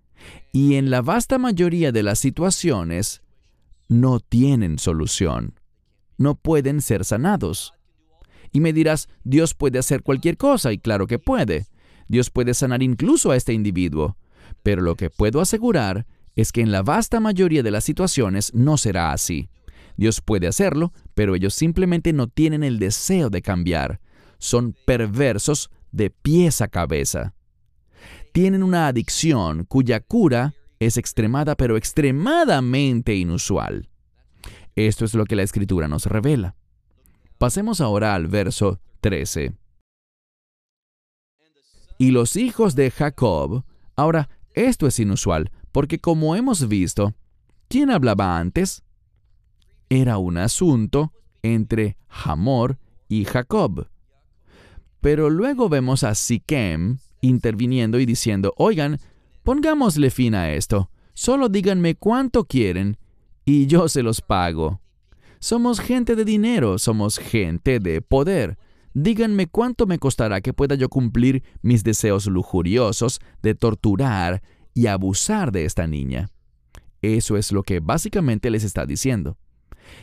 [0.52, 3.22] y en la vasta mayoría de las situaciones
[3.88, 5.54] no tienen solución.
[6.16, 7.74] No pueden ser sanados.
[8.50, 11.66] Y me dirás, Dios puede hacer cualquier cosa, y claro que puede.
[12.08, 14.16] Dios puede sanar incluso a este individuo.
[14.62, 16.06] Pero lo que puedo asegurar
[16.38, 19.48] es que en la vasta mayoría de las situaciones no será así.
[19.96, 24.00] Dios puede hacerlo, pero ellos simplemente no tienen el deseo de cambiar.
[24.38, 27.34] Son perversos de pies a cabeza.
[28.32, 33.88] Tienen una adicción cuya cura es extremada pero extremadamente inusual.
[34.76, 36.54] Esto es lo que la escritura nos revela.
[37.36, 39.54] Pasemos ahora al verso 13.
[41.98, 43.64] Y los hijos de Jacob,
[43.96, 47.14] ahora esto es inusual, porque como hemos visto,
[47.68, 48.82] ¿quién hablaba antes?
[49.88, 51.12] Era un asunto
[51.42, 53.88] entre Hamor y Jacob.
[55.00, 58.98] Pero luego vemos a Siquem interviniendo y diciendo, oigan,
[59.42, 62.98] pongámosle fin a esto, solo díganme cuánto quieren
[63.44, 64.80] y yo se los pago.
[65.40, 68.58] Somos gente de dinero, somos gente de poder.
[68.92, 74.42] Díganme cuánto me costará que pueda yo cumplir mis deseos lujuriosos de torturar
[74.78, 76.30] y abusar de esta niña.
[77.02, 79.36] Eso es lo que básicamente les está diciendo.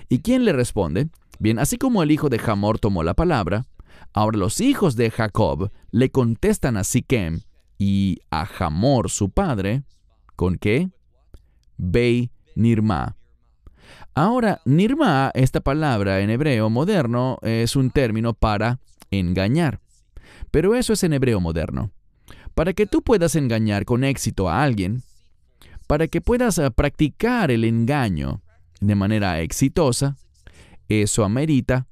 [0.09, 1.07] ¿Y quién le responde?
[1.39, 3.67] Bien, así como el hijo de Hamor tomó la palabra,
[4.11, 7.39] ahora los hijos de Jacob le contestan a Siquem
[7.77, 9.83] y a Hamor su padre,
[10.35, 10.89] ¿con qué?
[11.77, 13.15] Bei Nirma.
[14.13, 19.79] Ahora, nirma, esta palabra en hebreo moderno, es un término para engañar.
[20.51, 21.91] Pero eso es en hebreo moderno.
[22.55, 25.03] Para que tú puedas engañar con éxito a alguien,
[25.87, 28.41] para que puedas eh, practicar el engaño
[28.79, 30.17] de manera exitosa,
[30.87, 31.87] eso amerita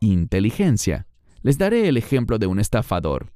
[0.00, 1.06] inteligencia.
[1.42, 3.32] Les daré el ejemplo de un estafador.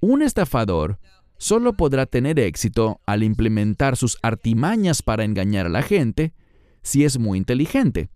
[0.00, 0.98] Un estafador
[1.38, 6.34] solo podrá tener éxito al implementar sus artimañas para engañar a la gente
[6.82, 8.10] si es muy inteligente.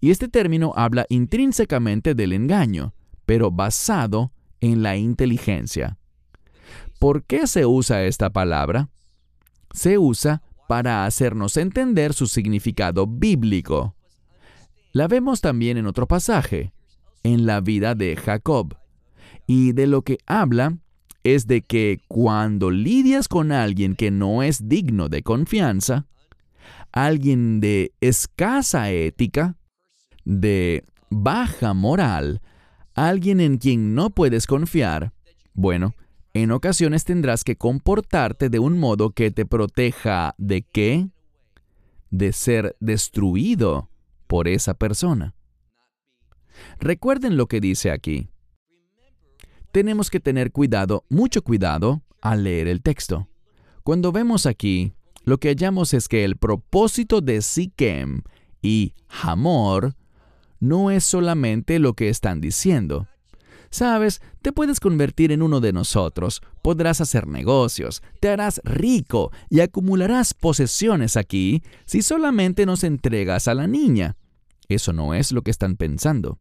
[0.00, 2.94] Y este término habla intrínsecamente del engaño,
[3.26, 5.99] pero basado en la inteligencia.
[7.00, 8.90] ¿Por qué se usa esta palabra?
[9.72, 13.96] Se usa para hacernos entender su significado bíblico.
[14.92, 16.74] La vemos también en otro pasaje,
[17.22, 18.76] en la vida de Jacob.
[19.46, 20.76] Y de lo que habla
[21.24, 26.06] es de que cuando lidias con alguien que no es digno de confianza,
[26.92, 29.56] alguien de escasa ética,
[30.26, 32.42] de baja moral,
[32.94, 35.14] alguien en quien no puedes confiar,
[35.54, 35.94] bueno,
[36.34, 41.08] en ocasiones tendrás que comportarte de un modo que te proteja de qué?
[42.10, 43.90] De ser destruido
[44.26, 45.34] por esa persona.
[46.78, 48.28] Recuerden lo que dice aquí.
[49.72, 53.28] Tenemos que tener cuidado, mucho cuidado, al leer el texto.
[53.82, 54.92] Cuando vemos aquí
[55.24, 58.22] lo que hallamos es que el propósito de Siquem
[58.62, 59.94] y Hamor
[60.58, 63.06] no es solamente lo que están diciendo.
[63.70, 69.60] Sabes, te puedes convertir en uno de nosotros, podrás hacer negocios, te harás rico y
[69.60, 74.16] acumularás posesiones aquí si solamente nos entregas a la niña.
[74.68, 76.38] Eso no es lo que están pensando.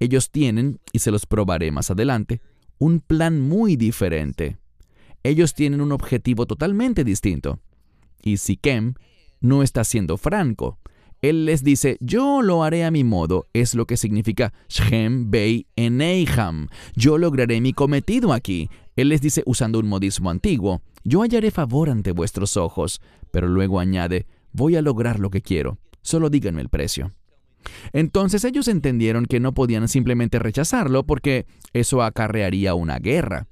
[0.00, 2.40] Ellos tienen, y se los probaré más adelante,
[2.78, 4.56] un plan muy diferente.
[5.22, 7.60] Ellos tienen un objetivo totalmente distinto.
[8.22, 8.94] Y Siquem
[9.40, 10.78] no está siendo franco.
[11.22, 15.66] Él les dice, yo lo haré a mi modo, es lo que significa Shem Bei
[15.76, 16.68] Eneiham.
[16.96, 18.70] Yo lograré mi cometido aquí.
[18.96, 23.80] Él les dice usando un modismo antiguo, yo hallaré favor ante vuestros ojos, pero luego
[23.80, 27.12] añade, voy a lograr lo que quiero, solo díganme el precio.
[27.92, 33.46] Entonces ellos entendieron que no podían simplemente rechazarlo porque eso acarrearía una guerra.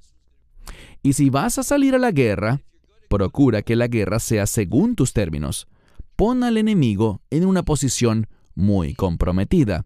[1.03, 2.61] Y si vas a salir a la guerra,
[3.09, 5.67] procura que la guerra sea según tus términos
[6.19, 9.85] pon al enemigo en una posición muy comprometida.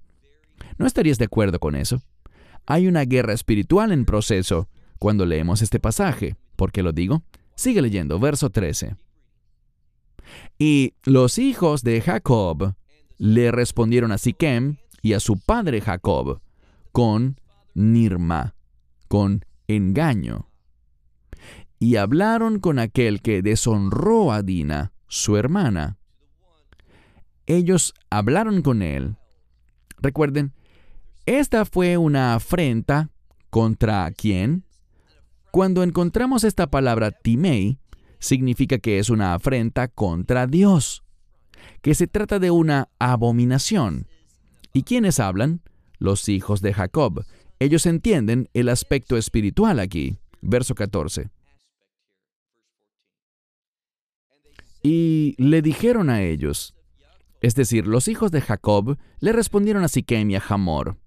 [0.79, 2.01] ¿No estarías de acuerdo con eso?
[2.65, 4.67] Hay una guerra espiritual en proceso
[4.97, 6.36] cuando leemos este pasaje.
[6.55, 7.21] ¿Por qué lo digo?
[7.55, 8.95] Sigue leyendo, verso 13.
[10.57, 12.73] Y los hijos de Jacob
[13.19, 16.41] le respondieron a Siquem y a su padre Jacob
[16.91, 17.39] con
[17.75, 18.55] Nirma,
[19.07, 20.49] con engaño.
[21.77, 25.99] Y hablaron con aquel que deshonró a Dina, su hermana,
[27.45, 29.15] ellos hablaron con él.
[29.97, 30.53] Recuerden,
[31.25, 33.09] esta fue una afrenta
[33.49, 34.65] contra quién?
[35.51, 37.79] Cuando encontramos esta palabra timei,
[38.19, 41.03] significa que es una afrenta contra Dios,
[41.81, 44.07] que se trata de una abominación.
[44.73, 45.61] ¿Y quiénes hablan?
[45.99, 47.25] Los hijos de Jacob.
[47.59, 50.17] Ellos entienden el aspecto espiritual aquí.
[50.41, 51.29] Verso 14.
[54.81, 56.75] Y le dijeron a ellos,
[57.43, 60.97] es decir, los hijos de Jacob le respondieron a Siquem y a Hamor.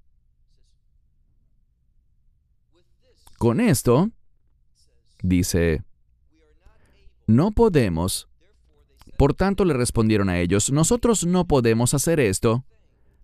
[3.38, 4.10] Con esto,
[5.22, 5.82] dice,
[7.26, 8.28] no podemos.
[9.16, 12.66] Por tanto le respondieron a ellos, nosotros no podemos hacer esto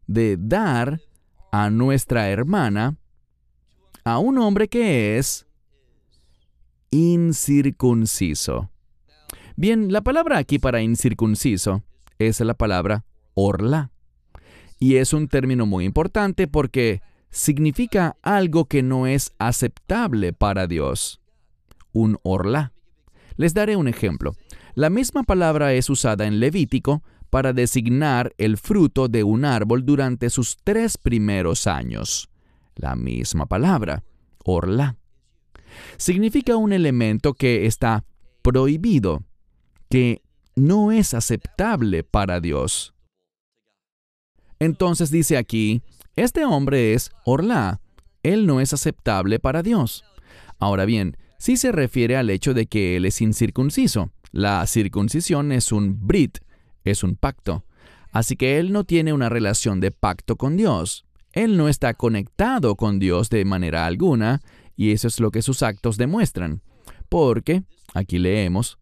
[0.07, 1.03] de dar
[1.53, 2.97] a nuestra hermana
[4.05, 5.47] a un hombre que es
[6.91, 8.71] incircunciso.
[9.55, 11.83] Bien, la palabra aquí para incircunciso
[12.19, 13.05] es la palabra
[13.35, 13.91] orla.
[14.79, 21.21] Y es un término muy importante porque significa algo que no es aceptable para Dios.
[21.93, 22.73] Un orla.
[23.37, 24.35] Les daré un ejemplo.
[24.75, 30.31] La misma palabra es usada en Levítico para designar el fruto de un árbol durante
[30.31, 32.29] sus tres primeros años.
[32.75, 34.05] La misma palabra,
[34.45, 34.97] orla.
[35.97, 38.05] Significa un elemento que está
[38.43, 39.23] prohibido,
[39.89, 40.23] que
[40.55, 42.95] no es aceptable para Dios.
[44.59, 45.83] Entonces dice aquí,
[46.15, 47.81] este hombre es Orla,
[48.23, 50.05] él no es aceptable para Dios.
[50.59, 54.13] Ahora bien, sí se refiere al hecho de que él es incircunciso.
[54.31, 56.39] La circuncisión es un brit,
[56.85, 57.65] es un pacto.
[58.13, 61.05] Así que él no tiene una relación de pacto con Dios.
[61.33, 64.43] Él no está conectado con Dios de manera alguna,
[64.77, 66.63] y eso es lo que sus actos demuestran.
[67.09, 68.79] Porque, aquí leemos,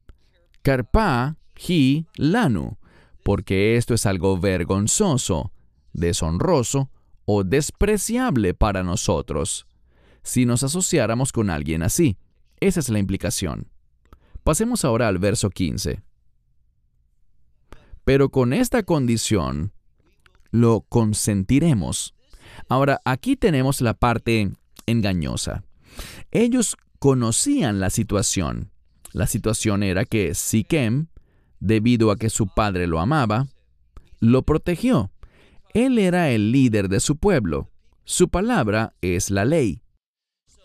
[0.62, 1.36] Carpa
[1.68, 2.78] hi lanu,
[3.22, 5.52] porque esto es algo vergonzoso,
[5.92, 6.90] deshonroso
[7.24, 9.66] o despreciable para nosotros,
[10.22, 12.16] si nos asociáramos con alguien así.
[12.60, 13.68] Esa es la implicación.
[14.44, 16.02] Pasemos ahora al verso 15.
[18.04, 19.72] Pero con esta condición,
[20.50, 22.14] lo consentiremos.
[22.68, 24.50] Ahora, aquí tenemos la parte
[24.86, 25.62] engañosa.
[26.30, 28.72] Ellos conocían la situación.
[29.12, 31.06] La situación era que Siquem
[31.60, 33.46] debido a que su padre lo amaba,
[34.18, 35.10] lo protegió.
[35.72, 37.70] Él era el líder de su pueblo.
[38.04, 39.82] Su palabra es la ley.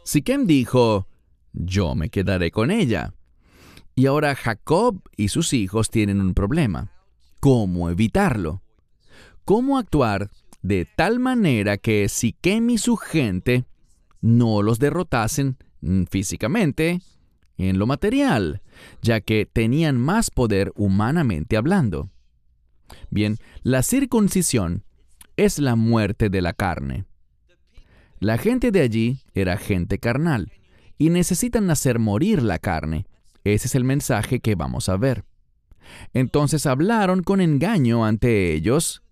[0.04, 1.08] Siquem dijo,
[1.54, 3.14] yo me quedaré con ella.
[3.93, 6.91] Y ahora Jacob y sus hijos tienen un problema.
[7.39, 8.62] ¿Cómo evitarlo?
[9.46, 10.32] ¿Cómo actuar
[10.62, 13.66] de tal manera que Siquem y su gente
[14.22, 15.58] no los derrotasen
[16.10, 17.00] físicamente,
[17.58, 18.62] en lo material,
[19.01, 22.10] ya que tenían más poder humanamente hablando.
[23.10, 24.84] Bien, la circuncisión
[25.38, 27.06] es la muerte de la carne.
[28.20, 30.51] La gente de allí era gente carnal
[30.97, 33.08] y necesitan hacer morir la carne.
[33.43, 35.26] Ese es el mensaje que vamos a ver.
[36.14, 39.03] Entonces hablaron con engaño ante ellos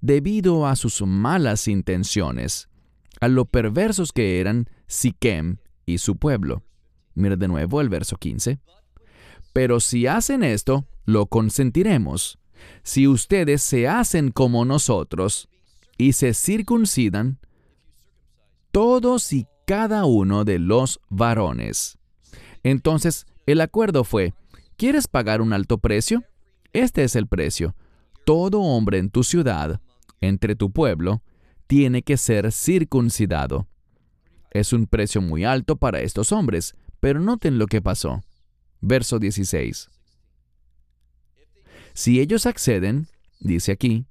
[0.00, 2.68] debido a sus malas intenciones,
[3.20, 6.62] a lo perversos que eran Siquem y su pueblo.
[7.14, 8.58] Mira de nuevo el verso 15.
[9.52, 12.38] Pero si hacen esto, lo consentiremos.
[12.82, 15.48] Si ustedes se hacen como nosotros
[15.98, 17.38] y se circuncidan,
[18.70, 21.98] todos y cada uno de los varones.
[22.62, 24.34] Entonces, el acuerdo fue,
[24.76, 26.24] ¿quieres pagar un alto precio?
[26.72, 27.74] Este es el precio.
[28.24, 29.80] Todo hombre en tu ciudad,
[30.20, 31.22] entre tu pueblo,
[31.66, 33.66] tiene que ser circuncidado.
[34.50, 38.22] Es un precio muy alto para estos hombres, pero noten lo que pasó.
[38.80, 39.90] Verso 16.
[41.94, 43.08] Si ellos acceden,
[43.40, 44.06] dice aquí,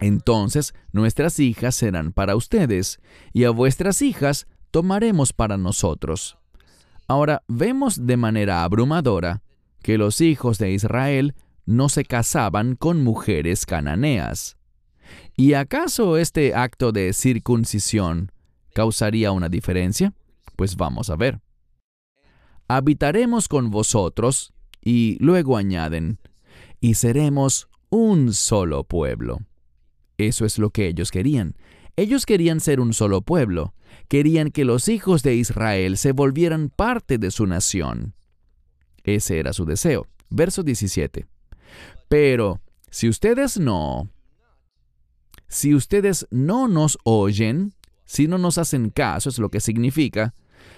[0.00, 3.00] Entonces nuestras hijas serán para ustedes,
[3.32, 6.36] y a vuestras hijas tomaremos para nosotros.
[7.08, 9.42] Ahora vemos de manera abrumadora
[9.80, 11.34] que los hijos de Israel
[11.64, 14.58] no se casaban con mujeres cananeas.
[15.36, 18.30] ¿Y acaso este acto de circuncisión
[18.74, 20.12] causaría una diferencia?
[20.54, 21.43] Pues vamos a ver.
[22.68, 24.52] Habitaremos con vosotros,
[24.82, 26.18] y luego añaden,
[26.80, 29.40] y seremos un solo pueblo.
[30.18, 31.56] Eso es lo que ellos querían.
[31.96, 33.74] Ellos querían ser un solo pueblo,
[34.08, 38.14] querían que los hijos de Israel se volvieran parte de su nación.
[39.04, 40.06] Ese era su deseo.
[40.30, 41.26] Verso 17.
[42.08, 42.60] Pero
[42.90, 44.08] si ustedes no,
[45.48, 50.34] si ustedes no nos oyen, si no nos hacen caso, es lo que significa,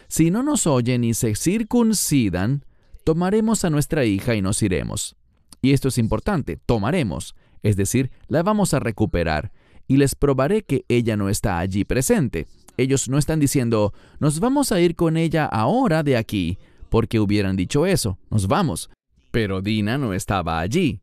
[0.09, 2.65] si no nos oyen y se circuncidan,
[3.05, 5.17] tomaremos a nuestra hija y nos iremos.
[5.63, 9.53] Y esto es importante, tomaremos, es decir, la vamos a recuperar,
[9.89, 12.47] y les probaré que ella no está allí presente.
[12.77, 16.59] Ellos no están diciendo, nos vamos a ir con ella ahora de aquí,
[16.91, 18.91] porque hubieran dicho eso, nos vamos.
[19.31, 21.01] Pero Dina no estaba allí.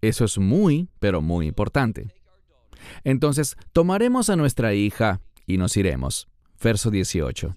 [0.00, 2.12] Eso es muy, pero muy importante.
[3.04, 6.28] Entonces, tomaremos a nuestra hija y nos iremos.
[6.62, 7.56] Verso 18.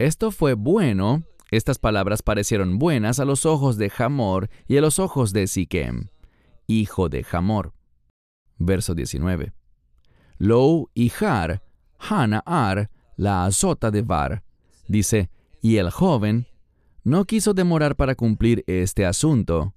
[0.00, 4.98] Esto fue bueno, estas palabras parecieron buenas a los ojos de Hamor y a los
[4.98, 6.08] ojos de Siquem,
[6.66, 7.74] hijo de Hamor.
[8.56, 9.52] Verso 19.
[10.38, 11.62] Lou y Har,
[11.98, 14.42] Hanaar, la azota de Var.
[14.88, 15.28] Dice,
[15.60, 16.46] y el joven
[17.04, 19.74] no quiso demorar para cumplir este asunto,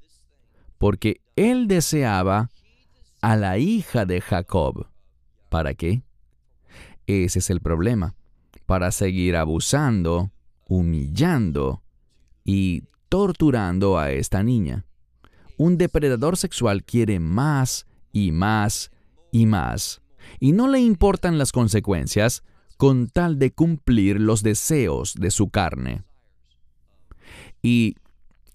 [0.78, 2.50] porque él deseaba
[3.22, 4.88] a la hija de Jacob.
[5.50, 6.02] ¿Para qué?
[7.08, 8.16] Ese es el problema.
[8.74, 10.32] Para seguir abusando,
[10.68, 11.84] humillando
[12.44, 14.84] y torturando a esta niña.
[15.60, 18.90] Un depredador sexual quiere más y más
[19.32, 20.02] y más,
[20.40, 22.42] y no le importan las consecuencias
[22.78, 26.02] con tal de cumplir los deseos de su carne.
[27.62, 27.98] Y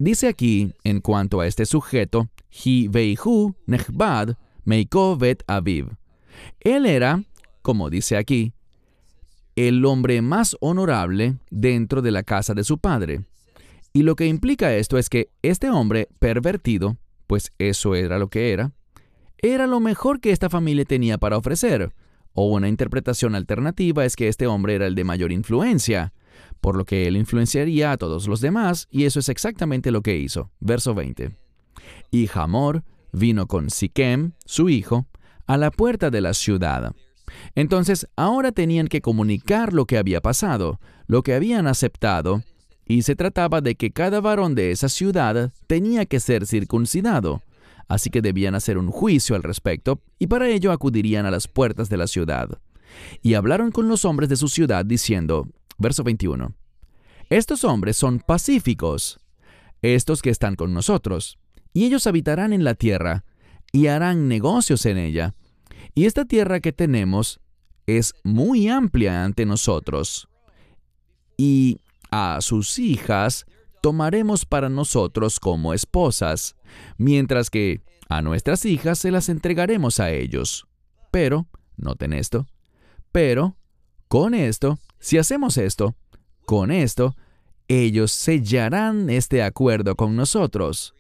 [0.00, 2.28] dice aquí, en cuanto a este sujeto,
[2.64, 5.96] Hi Veihu Nechbad Meikovet Aviv.
[6.58, 7.22] Él era,
[7.62, 8.52] como dice aquí,
[9.66, 13.24] el hombre más honorable dentro de la casa de su padre.
[13.92, 16.96] Y lo que implica esto es que este hombre pervertido,
[17.26, 18.70] pues eso era lo que era,
[19.38, 21.92] era lo mejor que esta familia tenía para ofrecer.
[22.34, 26.12] O una interpretación alternativa es que este hombre era el de mayor influencia,
[26.61, 30.18] por lo que él influenciaría a todos los demás, y eso es exactamente lo que
[30.18, 30.52] hizo.
[30.61, 31.32] Verso 20.
[32.12, 35.09] Y Hamor vino con Siquem, su hijo,
[35.48, 36.94] a la puerta de la ciudad.
[37.55, 42.43] Entonces ahora tenían que comunicar lo que había pasado, lo que habían aceptado,
[42.87, 47.43] y se trataba de que cada varón de esa ciudad tenía que ser circuncidado,
[47.87, 51.89] así que debían hacer un juicio al respecto, y para ello acudirían a las puertas
[51.89, 52.49] de la ciudad.
[53.22, 56.55] Y hablaron con los hombres de su ciudad diciendo, verso 21,
[57.29, 59.20] Estos hombres son pacíficos,
[59.83, 61.39] estos que están con nosotros,
[61.72, 63.24] y ellos habitarán en la tierra,
[63.72, 65.35] y harán negocios en ella.
[65.99, 67.40] Y esta tierra que tenemos
[67.84, 70.28] es muy amplia ante nosotros.
[71.36, 71.80] Y
[72.12, 73.46] a sus hijas
[73.82, 76.55] tomaremos para nosotros como esposas,
[76.99, 80.68] mientras que a nuestras hijas se las entregaremos a ellos.
[81.11, 82.46] Pero, noten esto,
[83.11, 83.57] pero,
[84.07, 85.96] con esto, si hacemos esto,
[86.46, 87.16] con esto,
[87.66, 90.94] ellos sellarán este acuerdo con nosotros.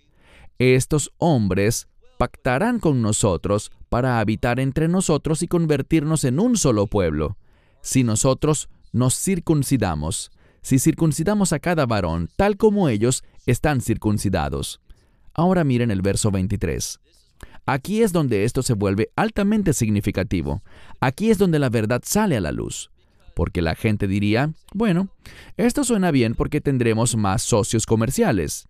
[0.58, 1.86] Estos hombres
[2.18, 7.38] pactarán con nosotros para habitar entre nosotros y convertirnos en un solo pueblo,
[7.80, 14.80] si nosotros nos circuncidamos, si circuncidamos a cada varón, tal como ellos están circuncidados.
[15.32, 17.00] Ahora miren el verso 23.
[17.64, 20.62] Aquí es donde esto se vuelve altamente significativo.
[21.00, 22.90] Aquí es donde la verdad sale a la luz.
[23.34, 25.10] Porque la gente diría, bueno,
[25.56, 28.67] esto suena bien porque tendremos más socios comerciales.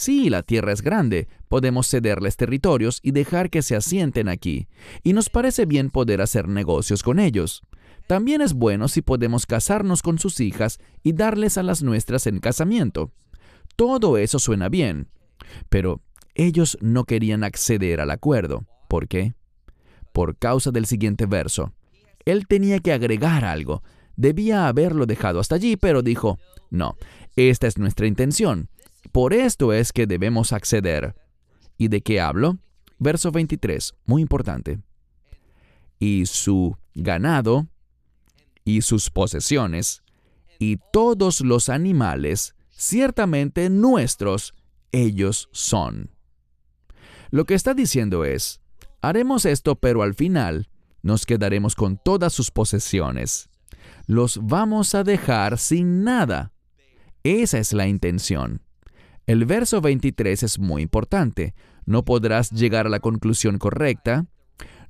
[0.00, 4.66] Sí, la tierra es grande, podemos cederles territorios y dejar que se asienten aquí,
[5.02, 7.60] y nos parece bien poder hacer negocios con ellos.
[8.06, 12.40] También es bueno si podemos casarnos con sus hijas y darles a las nuestras en
[12.40, 13.12] casamiento.
[13.76, 15.10] Todo eso suena bien,
[15.68, 16.00] pero
[16.34, 18.64] ellos no querían acceder al acuerdo.
[18.88, 19.34] ¿Por qué?
[20.14, 21.74] Por causa del siguiente verso.
[22.24, 23.82] Él tenía que agregar algo.
[24.16, 26.38] Debía haberlo dejado hasta allí, pero dijo,
[26.70, 26.96] no,
[27.36, 28.70] esta es nuestra intención.
[29.12, 31.14] Por esto es que debemos acceder.
[31.76, 32.58] ¿Y de qué hablo?
[32.98, 34.80] Verso 23, muy importante.
[35.98, 37.68] Y su ganado,
[38.64, 40.02] y sus posesiones,
[40.58, 44.54] y todos los animales, ciertamente nuestros,
[44.92, 46.10] ellos son.
[47.30, 48.60] Lo que está diciendo es,
[49.00, 50.68] haremos esto, pero al final,
[51.02, 53.48] nos quedaremos con todas sus posesiones.
[54.06, 56.52] Los vamos a dejar sin nada.
[57.22, 58.62] Esa es la intención.
[59.30, 61.54] El verso 23 es muy importante.
[61.86, 64.26] No podrás llegar a la conclusión correcta.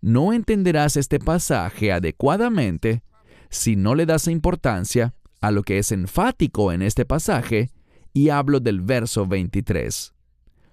[0.01, 3.03] No entenderás este pasaje adecuadamente
[3.51, 5.12] si no le das importancia
[5.43, 7.68] a lo que es enfático en este pasaje,
[8.14, 10.14] y hablo del verso 23.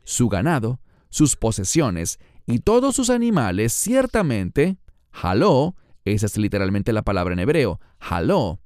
[0.06, 4.78] Su ganado, sus posesiones y todos sus animales ciertamente,
[5.12, 8.62] jaló, esa es literalmente la palabra en hebreo, jaló.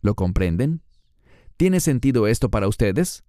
[0.00, 0.80] ¿Lo comprenden?
[1.58, 3.22] ¿Tiene sentido esto para ustedes?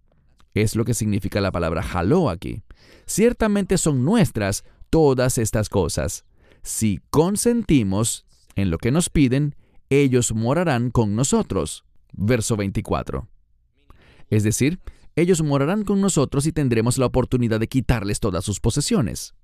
[0.57, 2.63] Es lo que significa la palabra jaló aquí.
[3.05, 6.25] Ciertamente son nuestras todas estas cosas.
[6.63, 9.55] Si consentimos en lo que nos piden,
[9.91, 11.85] ellos morarán con nosotros.
[12.11, 13.27] Verso 24.
[14.31, 14.79] Es decir,
[15.15, 19.35] ellos morarán con nosotros y tendremos la oportunidad de quitarles todas sus posesiones.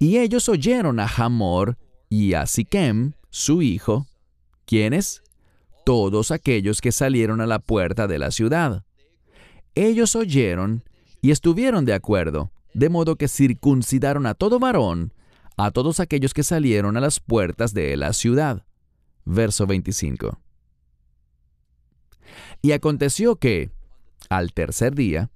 [0.00, 1.78] Y ellos oyeron a Hamor
[2.08, 4.08] y a Siquem, su hijo.
[4.64, 5.22] ¿Quiénes?
[5.84, 8.84] Todos aquellos que salieron a la puerta de la ciudad.
[9.78, 10.82] Ellos oyeron
[11.22, 15.14] y estuvieron de acuerdo, de modo que circuncidaron a todo varón,
[15.56, 18.66] a todos aquellos que salieron a las puertas de la ciudad.
[19.24, 20.36] Verso 25.
[22.60, 23.70] Y aconteció que,
[24.28, 25.30] al tercer día,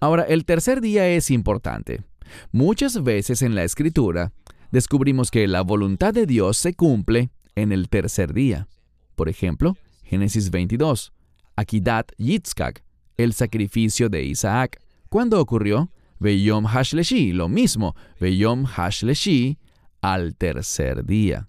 [0.00, 2.02] ahora el tercer día es importante.
[2.50, 4.32] Muchas veces en la escritura
[4.72, 8.66] descubrimos que la voluntad de Dios se cumple en el tercer día.
[9.14, 11.12] Por ejemplo, Génesis 22,
[11.54, 12.82] Akidat Yitzkak,
[13.16, 14.80] el sacrificio de Isaac.
[15.08, 15.90] ¿Cuándo ocurrió?
[16.18, 19.58] Beyom Hashleshi, lo mismo, Beyom Hashleshi,
[20.00, 21.48] al tercer día.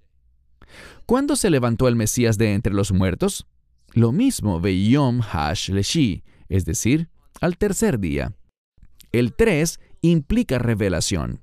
[1.06, 3.48] ¿Cuándo se levantó el Mesías de entre los muertos?
[3.94, 7.10] Lo mismo, Beyom Hashleshi, es decir,
[7.40, 8.34] al tercer día.
[9.12, 11.42] El 3 implica revelación.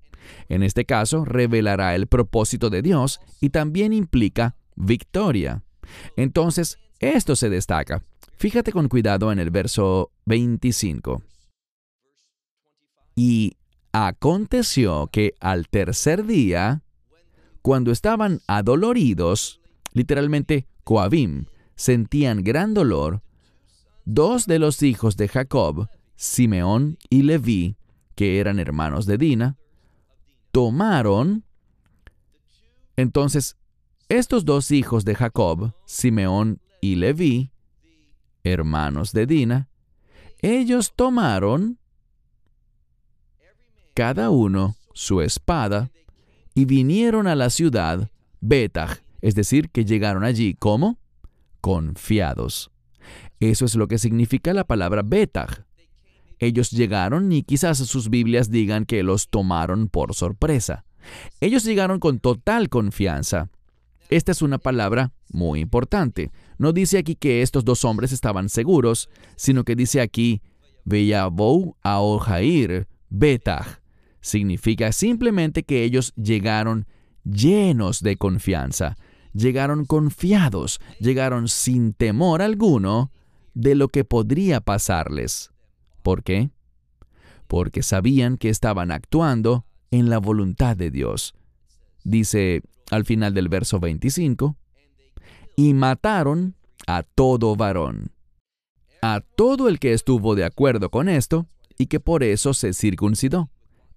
[0.48, 5.62] En este caso, revelará el propósito de Dios y también implica victoria.
[6.16, 8.02] Entonces, esto se destaca.
[8.36, 11.22] Fíjate con cuidado en el verso 25.
[13.16, 13.56] Y
[13.92, 16.82] aconteció que al tercer día,
[17.62, 19.60] cuando estaban adoloridos,
[19.92, 23.22] literalmente coabim, sentían gran dolor,
[24.04, 27.76] dos de los hijos de Jacob, Simeón y Leví,
[28.14, 29.56] que eran hermanos de Dina,
[30.50, 31.44] tomaron,
[32.96, 33.56] entonces,
[34.08, 37.53] estos dos hijos de Jacob, Simeón y Leví,
[38.44, 39.68] hermanos de Dina,
[40.40, 41.78] ellos tomaron
[43.94, 45.90] cada uno su espada
[46.54, 50.98] y vinieron a la ciudad Betach, es decir, que llegaron allí como
[51.60, 52.70] confiados.
[53.40, 55.64] Eso es lo que significa la palabra Betach.
[56.38, 60.84] Ellos llegaron y quizás sus Biblias digan que los tomaron por sorpresa.
[61.40, 63.50] Ellos llegaron con total confianza.
[64.10, 66.30] Esta es una palabra muy importante.
[66.58, 70.42] No dice aquí que estos dos hombres estaban seguros, sino que dice aquí,
[70.84, 73.80] Beyabou a Ojair Betach.
[74.20, 76.86] Significa simplemente que ellos llegaron
[77.24, 78.96] llenos de confianza,
[79.32, 83.10] llegaron confiados, llegaron sin temor alguno
[83.54, 85.50] de lo que podría pasarles.
[86.02, 86.50] ¿Por qué?
[87.46, 91.34] Porque sabían que estaban actuando en la voluntad de Dios.
[92.02, 94.56] Dice al final del verso 25,
[95.56, 98.12] y mataron a todo varón.
[99.02, 101.46] A todo el que estuvo de acuerdo con esto
[101.78, 103.50] y que por eso se circuncidó.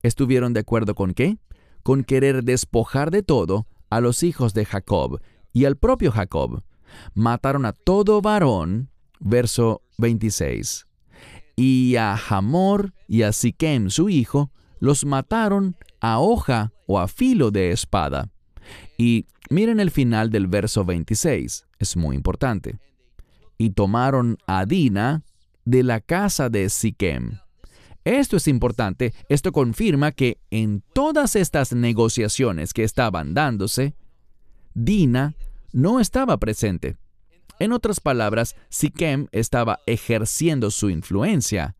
[0.04, 1.38] ¿Estuvieron de acuerdo con qué?
[1.84, 5.22] Con querer despojar de todo a los hijos de Jacob
[5.54, 6.64] y al propio Jacob.
[7.14, 8.90] Mataron a todo varón,
[9.20, 10.88] verso 26
[11.58, 17.52] y a Hamor y a Siquem su hijo los mataron a hoja o a filo
[17.52, 18.30] de espada.
[18.98, 22.80] Y miren el final del verso 26, es muy importante.
[23.58, 25.24] Y tomaron a Dina
[25.66, 27.40] de la casa de Siquem.
[28.04, 33.96] Esto es importante, esto confirma que en todas estas negociaciones que estaban dándose,
[34.74, 35.36] Dina
[35.74, 36.96] no estaba presente.
[37.60, 41.76] En otras palabras, Siquem estaba ejerciendo su influencia.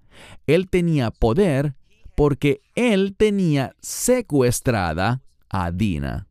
[0.48, 1.76] Él tenía poder
[2.16, 6.27] porque él tenía secuestrada a Dina.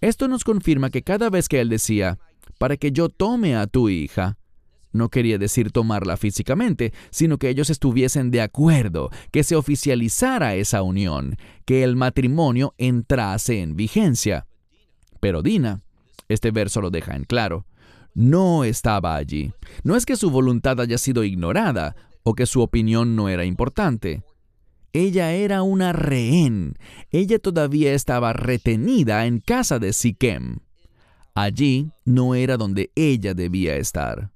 [0.00, 2.18] Esto nos confirma que cada vez que él decía,
[2.58, 4.38] para que yo tome a tu hija,
[4.92, 10.82] no quería decir tomarla físicamente, sino que ellos estuviesen de acuerdo, que se oficializara esa
[10.82, 14.46] unión, que el matrimonio entrase en vigencia.
[15.20, 15.82] Pero Dina,
[16.28, 17.66] este verso lo deja en claro,
[18.14, 19.52] no estaba allí.
[19.82, 24.22] No es que su voluntad haya sido ignorada o que su opinión no era importante.
[24.96, 26.78] Ella era una rehén.
[27.10, 30.60] Ella todavía estaba retenida en casa de Siquem.
[31.34, 34.32] Allí no era donde ella debía estar.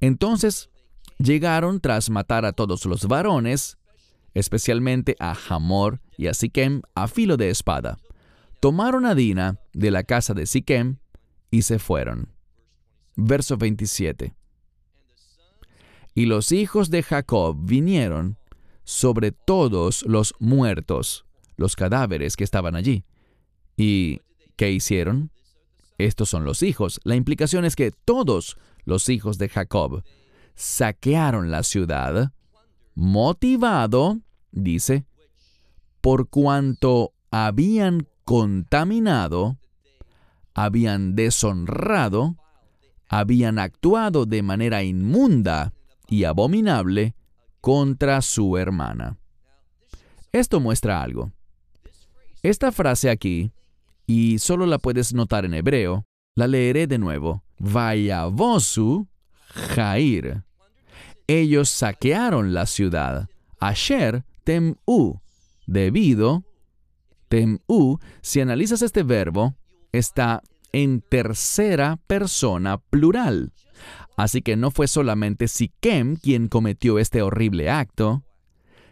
[0.00, 0.70] Entonces
[1.18, 3.76] llegaron tras matar a todos los varones,
[4.32, 7.98] especialmente a Hamor y a Siquem, a filo de espada.
[8.58, 10.96] Tomaron a Dina de la casa de Siquem
[11.50, 12.32] y se fueron.
[13.16, 14.34] Verso 27.
[16.14, 18.38] Y los hijos de Jacob vinieron
[18.84, 21.24] sobre todos los muertos,
[21.56, 23.04] los cadáveres que estaban allí.
[23.76, 24.20] ¿Y
[24.56, 25.30] qué hicieron?
[25.98, 27.00] Estos son los hijos.
[27.04, 30.02] La implicación es que todos los hijos de Jacob
[30.54, 32.32] saquearon la ciudad,
[32.94, 34.20] motivado,
[34.52, 35.06] dice,
[36.00, 39.58] por cuanto habían contaminado,
[40.54, 42.36] habían deshonrado,
[43.08, 45.72] habían actuado de manera inmunda
[46.08, 47.14] y abominable
[47.64, 49.16] contra su hermana.
[50.32, 51.32] Esto muestra algo.
[52.42, 53.52] Esta frase aquí,
[54.06, 56.04] y solo la puedes notar en hebreo,
[56.34, 57.42] la leeré de nuevo.
[57.58, 59.08] Vayavosu
[59.48, 60.44] Jair.
[61.26, 63.30] Ellos saquearon la ciudad.
[63.60, 65.22] Asher tem'u.
[65.66, 66.44] Debido,
[67.30, 69.54] tem'u, si analizas este verbo,
[69.90, 70.42] está
[70.72, 73.54] en tercera persona plural.
[74.16, 78.22] Así que no fue solamente Siquem quien cometió este horrible acto,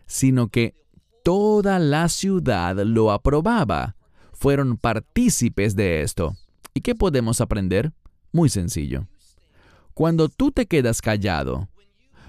[0.06, 0.74] sino que
[1.22, 3.96] toda la ciudad lo aprobaba.
[4.32, 6.36] Fueron partícipes de esto.
[6.74, 7.92] ¿Y qué podemos aprender?
[8.32, 9.06] Muy sencillo.
[9.94, 11.68] Cuando tú te quedas callado,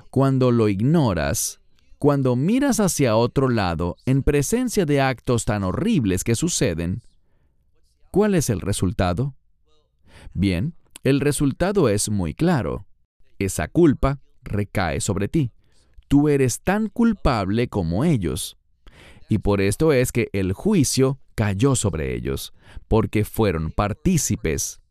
[0.10, 1.60] cuando lo ignoras,
[1.98, 7.02] cuando miras hacia otro lado en presencia de actos tan horribles que suceden,
[8.12, 9.34] ¿cuál es el resultado?
[10.34, 12.86] Bien, el resultado es muy claro.
[13.40, 15.52] Esa culpa recae sobre ti.
[16.08, 18.58] Tú eres tan culpable como ellos.
[19.30, 22.54] Y por esto es que el juicio cayó sobre ellos,
[22.88, 24.82] porque fueron partícipes.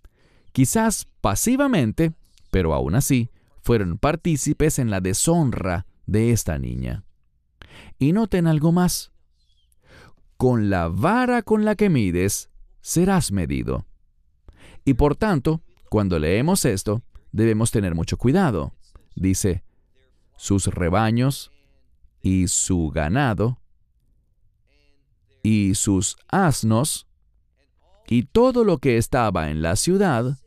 [0.53, 2.13] Quizás pasivamente,
[2.51, 3.31] pero aún así
[3.63, 7.05] fueron partícipes en la deshonra de esta niña.
[7.99, 9.13] Y noten algo más.
[10.37, 12.51] Con la vara con la que mides,
[12.81, 13.87] serás medido.
[14.85, 15.63] Y por tanto,
[15.93, 18.73] cuando leemos esto, debemos tener mucho cuidado.
[19.15, 19.63] Dice,
[20.39, 21.53] sus rebaños
[22.23, 23.59] y su ganado
[25.43, 27.07] y sus asnos
[28.09, 30.39] y todo lo que estaba en la ciudad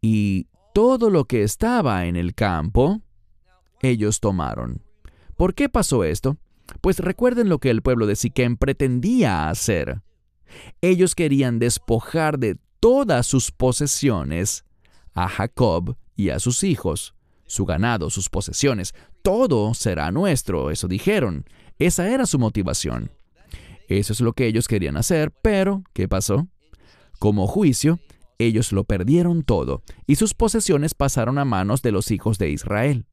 [0.00, 3.00] y todo lo que estaba en el campo,
[3.82, 4.80] ellos tomaron.
[5.36, 6.36] ¿Por qué pasó esto?
[6.80, 10.02] Pues recuerden lo que el pueblo de Siquem pretendía hacer.
[10.82, 14.64] Ellos querían despojar de todas sus posesiones
[15.14, 17.14] a Jacob y a sus hijos,
[17.46, 18.94] su ganado, sus posesiones.
[19.22, 21.44] Todo será nuestro, eso dijeron.
[21.78, 23.10] Esa era su motivación.
[23.88, 26.48] Eso es lo que ellos querían hacer, pero ¿qué pasó?
[27.18, 27.98] Como juicio,
[28.38, 33.06] ellos lo perdieron todo y sus posesiones pasaron a manos de los hijos de Israel.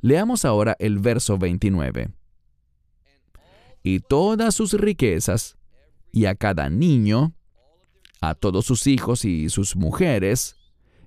[0.00, 2.10] Leamos ahora el verso 29.
[3.82, 5.56] Y todas sus riquezas,
[6.12, 7.34] y a cada niño,
[8.20, 10.56] a todos sus hijos y sus mujeres,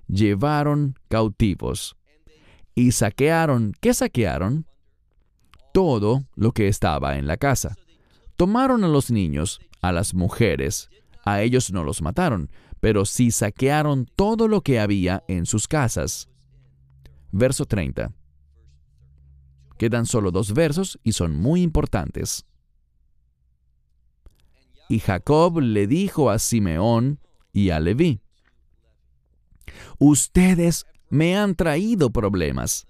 [0.08, 1.96] llevaron cautivos.
[2.74, 4.66] Y saquearon, ¿qué saquearon?
[5.72, 7.76] Todo lo que estaba en la casa.
[8.36, 10.90] Tomaron a los niños, a las mujeres,
[11.24, 12.50] a ellos no los mataron,
[12.80, 16.28] pero sí saquearon todo lo que había en sus casas.
[17.30, 18.12] Verso 30.
[19.78, 22.44] Quedan solo dos versos y son muy importantes.
[24.88, 27.20] Y Jacob le dijo a Simeón
[27.52, 28.20] y a Leví,
[29.98, 32.86] Ustedes me han traído problemas.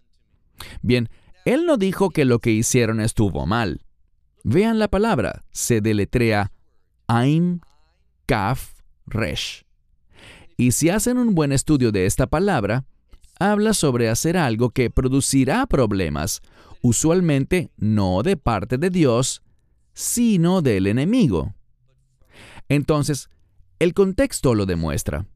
[0.83, 1.09] Bien,
[1.45, 3.85] él no dijo que lo que hicieron estuvo mal.
[4.43, 6.53] Vean la palabra, se deletrea
[7.07, 7.61] Aim
[8.27, 8.75] Kaf
[9.07, 9.65] Resh.
[10.57, 12.85] Y si hacen un buen estudio de esta palabra,
[13.39, 16.41] habla sobre hacer algo que producirá problemas,
[16.81, 19.43] usualmente no de parte de Dios,
[19.93, 21.55] sino del enemigo.
[22.69, 23.29] Entonces,
[23.79, 25.27] el contexto lo demuestra.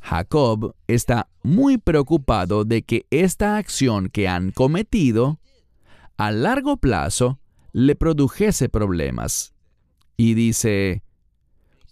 [0.00, 5.40] Jacob está muy preocupado de que esta acción que han cometido,
[6.16, 7.40] a largo plazo,
[7.72, 9.54] le produjese problemas.
[10.16, 11.02] Y dice,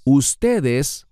[0.05, 1.07] ustedes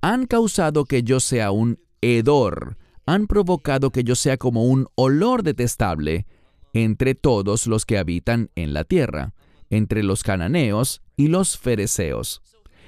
[0.00, 2.76] han causado que yo sea un hedor,
[3.06, 6.26] han provocado que yo sea como un olor detestable
[6.72, 9.34] entre todos los que habitan en la tierra,
[9.70, 12.42] entre los cananeos y los fereceos.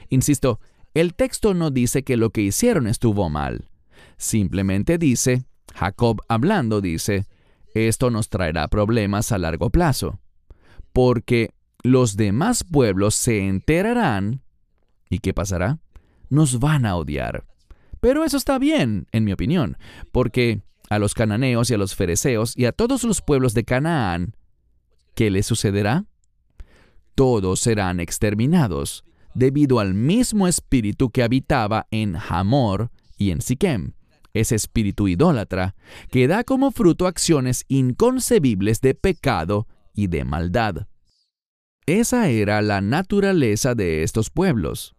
[0.09, 0.61] Insisto,
[0.95, 3.69] el texto no dice que lo que hicieron estuvo mal.
[4.17, 5.45] Simplemente dice,
[5.75, 7.27] Jacob hablando dice,
[7.75, 10.19] esto nos traerá problemas a largo plazo,
[10.93, 14.43] porque los demás pueblos se enterarán,
[15.09, 15.79] ¿y qué pasará?
[16.31, 17.45] nos van a odiar.
[18.01, 19.77] Pero eso está bien, en mi opinión,
[20.13, 24.35] porque a los cananeos y a los fereceos y a todos los pueblos de Canaán,
[25.15, 26.05] ¿qué les sucederá?
[27.15, 29.05] Todos serán exterminados,
[29.35, 33.93] debido al mismo espíritu que habitaba en Hamor y en Siquem,
[34.33, 35.75] ese espíritu idólatra,
[36.11, 40.87] que da como fruto acciones inconcebibles de pecado y de maldad.
[41.87, 44.95] Esa era la naturaleza de estos pueblos.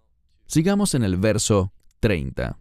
[0.47, 2.57] Sigamos en el verso 30.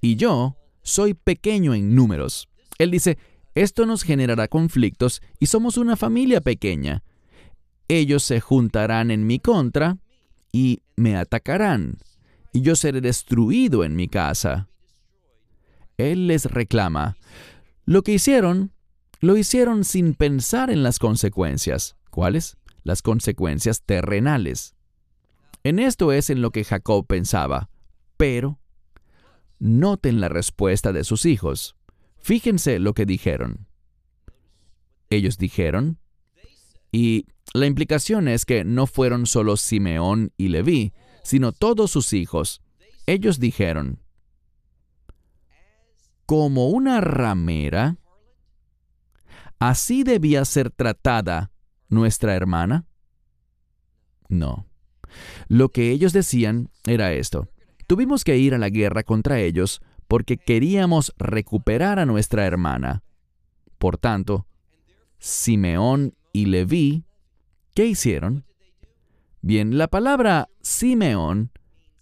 [0.00, 2.48] Y yo soy pequeño en números.
[2.78, 3.18] Él dice,
[3.54, 7.02] esto nos generará conflictos y somos una familia pequeña.
[7.88, 9.96] Ellos se juntarán en mi contra
[10.52, 11.98] y me atacarán,
[12.52, 14.68] y yo seré destruido en mi casa.
[15.96, 17.16] Él les reclama,
[17.84, 18.72] lo que hicieron,
[19.20, 21.96] lo hicieron sin pensar en las consecuencias.
[22.10, 22.56] ¿Cuáles?
[22.82, 24.74] Las consecuencias terrenales.
[25.64, 27.70] En esto es en lo que Jacob pensaba,
[28.16, 28.58] pero
[29.58, 31.76] noten la respuesta de sus hijos.
[32.18, 33.66] Fíjense lo que dijeron.
[35.10, 35.98] Ellos dijeron,
[36.92, 42.62] y la implicación es que no fueron solo Simeón y Leví, sino todos sus hijos.
[43.06, 44.00] Ellos dijeron,
[46.26, 47.98] como una ramera,
[49.58, 51.52] ¿así debía ser tratada
[51.88, 52.86] nuestra hermana?
[54.28, 54.66] No.
[55.48, 57.48] Lo que ellos decían era esto.
[57.86, 63.04] Tuvimos que ir a la guerra contra ellos porque queríamos recuperar a nuestra hermana.
[63.78, 64.46] Por tanto,
[65.18, 67.06] Simeón y Leví,
[67.72, 68.44] ¿qué hicieron?
[69.40, 71.50] Bien, la palabra Simeón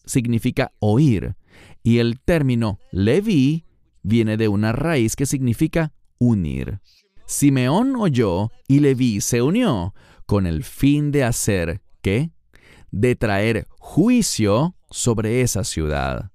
[0.04, 1.36] significa oír
[1.84, 3.64] y el término Leví
[4.02, 6.80] viene de una raíz que significa unir.
[7.26, 9.94] Simeón oyó y Leví se unió
[10.26, 12.32] con el fin de hacer, ¿qué?
[12.90, 16.32] De traer juicio sobre esa ciudad.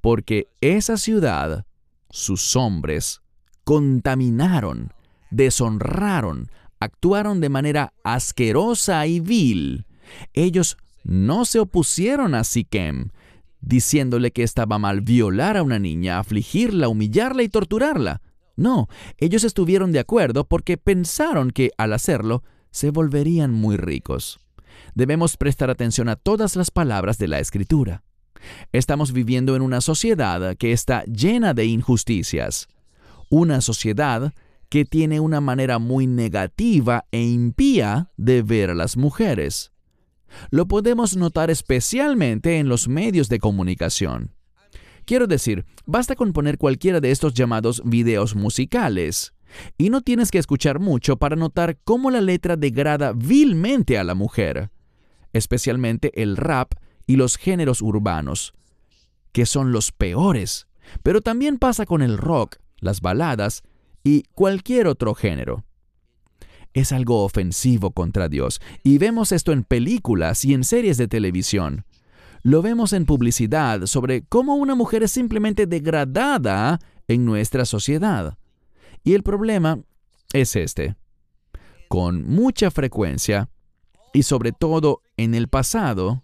[0.00, 1.66] Porque esa ciudad,
[2.08, 3.20] sus hombres,
[3.64, 4.94] contaminaron,
[5.30, 6.50] deshonraron,
[6.80, 9.86] actuaron de manera asquerosa y vil.
[10.32, 13.10] Ellos no se opusieron a Siquem,
[13.60, 18.22] diciéndole que estaba mal violar a una niña, afligirla, humillarla y torturarla.
[18.56, 24.38] No, ellos estuvieron de acuerdo porque pensaron que al hacerlo se volverían muy ricos.
[24.94, 28.02] Debemos prestar atención a todas las palabras de la Escritura.
[28.72, 32.68] Estamos viviendo en una sociedad que está llena de injusticias.
[33.28, 34.32] Una sociedad
[34.68, 39.72] que tiene una manera muy negativa e impía de ver a las mujeres.
[40.50, 44.32] Lo podemos notar especialmente en los medios de comunicación.
[45.04, 49.34] Quiero decir, basta con poner cualquiera de estos llamados videos musicales,
[49.78, 54.14] y no tienes que escuchar mucho para notar cómo la letra degrada vilmente a la
[54.14, 54.70] mujer,
[55.32, 56.72] especialmente el rap
[57.06, 58.52] y los géneros urbanos,
[59.32, 60.66] que son los peores,
[61.02, 63.62] pero también pasa con el rock, las baladas
[64.06, 65.64] y cualquier otro género
[66.74, 68.60] es algo ofensivo contra Dios.
[68.84, 71.84] Y vemos esto en películas y en series de televisión.
[72.44, 76.78] Lo vemos en publicidad sobre cómo una mujer es simplemente degradada
[77.08, 78.38] en nuestra sociedad.
[79.02, 79.80] Y el problema
[80.32, 80.94] es este.
[81.88, 83.50] Con mucha frecuencia,
[84.12, 86.22] y sobre todo en el pasado,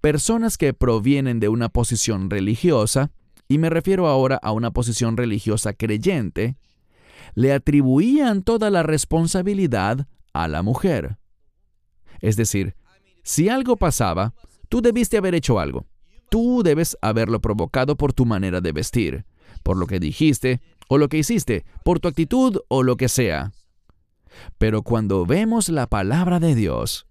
[0.00, 3.10] personas que provienen de una posición religiosa,
[3.48, 6.56] y me refiero ahora a una posición religiosa creyente,
[7.34, 11.18] le atribuían toda la responsabilidad a la mujer.
[12.20, 12.74] Es decir,
[13.22, 14.34] si algo pasaba,
[14.68, 15.86] tú debiste haber hecho algo.
[16.30, 19.24] Tú debes haberlo provocado por tu manera de vestir,
[19.62, 23.52] por lo que dijiste o lo que hiciste, por tu actitud o lo que sea.
[24.58, 27.06] Pero cuando vemos la palabra de Dios,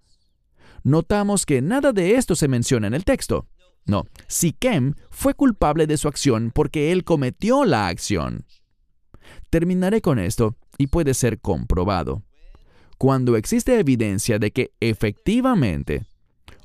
[0.84, 3.48] notamos que nada de esto se menciona en el texto.
[3.86, 8.46] No, Siquem fue culpable de su acción porque él cometió la acción.
[9.50, 12.24] Terminaré con esto y puede ser comprobado.
[12.98, 16.06] Cuando existe evidencia de que efectivamente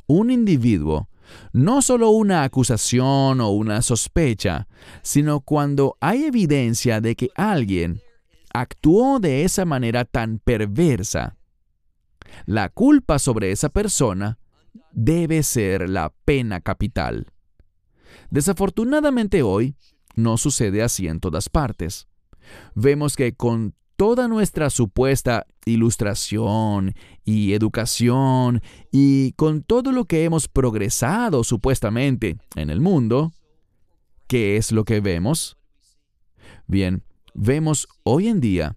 [0.07, 1.09] un individuo,
[1.53, 4.67] no solo una acusación o una sospecha,
[5.03, 8.03] sino cuando hay evidencia de que alguien
[8.53, 11.37] actuó de esa manera tan perversa,
[12.47, 14.39] la culpa sobre esa persona
[14.93, 17.29] debe ser la pena capital.
[18.31, 19.77] Desafortunadamente hoy
[20.15, 22.09] no sucede así en todas partes
[22.75, 26.95] vemos que con toda nuestra supuesta ilustración
[27.25, 33.33] y educación y con todo lo que hemos progresado supuestamente en el mundo,
[34.27, 35.57] ¿qué es lo que vemos?
[36.67, 37.05] Bien,
[37.35, 38.77] vemos hoy en día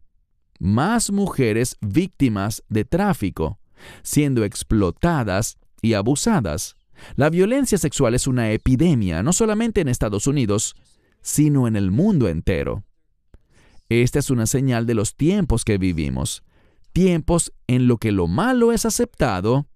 [0.60, 3.60] más mujeres víctimas de tráfico,
[4.02, 6.76] siendo explotadas y abusadas,
[7.16, 10.76] La violencia sexual es una epidemia, no solamente en Estados Unidos,
[11.22, 12.87] sino en el mundo entero.
[13.90, 16.44] Esta es una señal de los tiempos que vivimos,
[16.94, 19.68] tiempos en lo que lo malo es aceptado,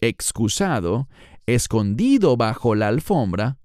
[0.00, 1.08] excusado,
[1.46, 3.58] escondido bajo la alfombra,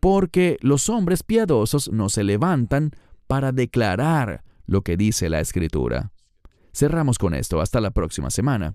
[0.00, 2.90] porque los hombres piadosos no se levantan
[3.28, 6.12] para declarar lo que dice la Escritura.
[6.74, 7.60] Cerramos con esto.
[7.60, 8.74] Hasta la próxima semana.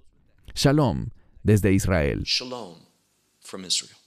[0.55, 1.09] Shalom
[1.43, 2.23] desde Israel.
[2.23, 2.77] Shalom
[3.41, 4.06] from Israel.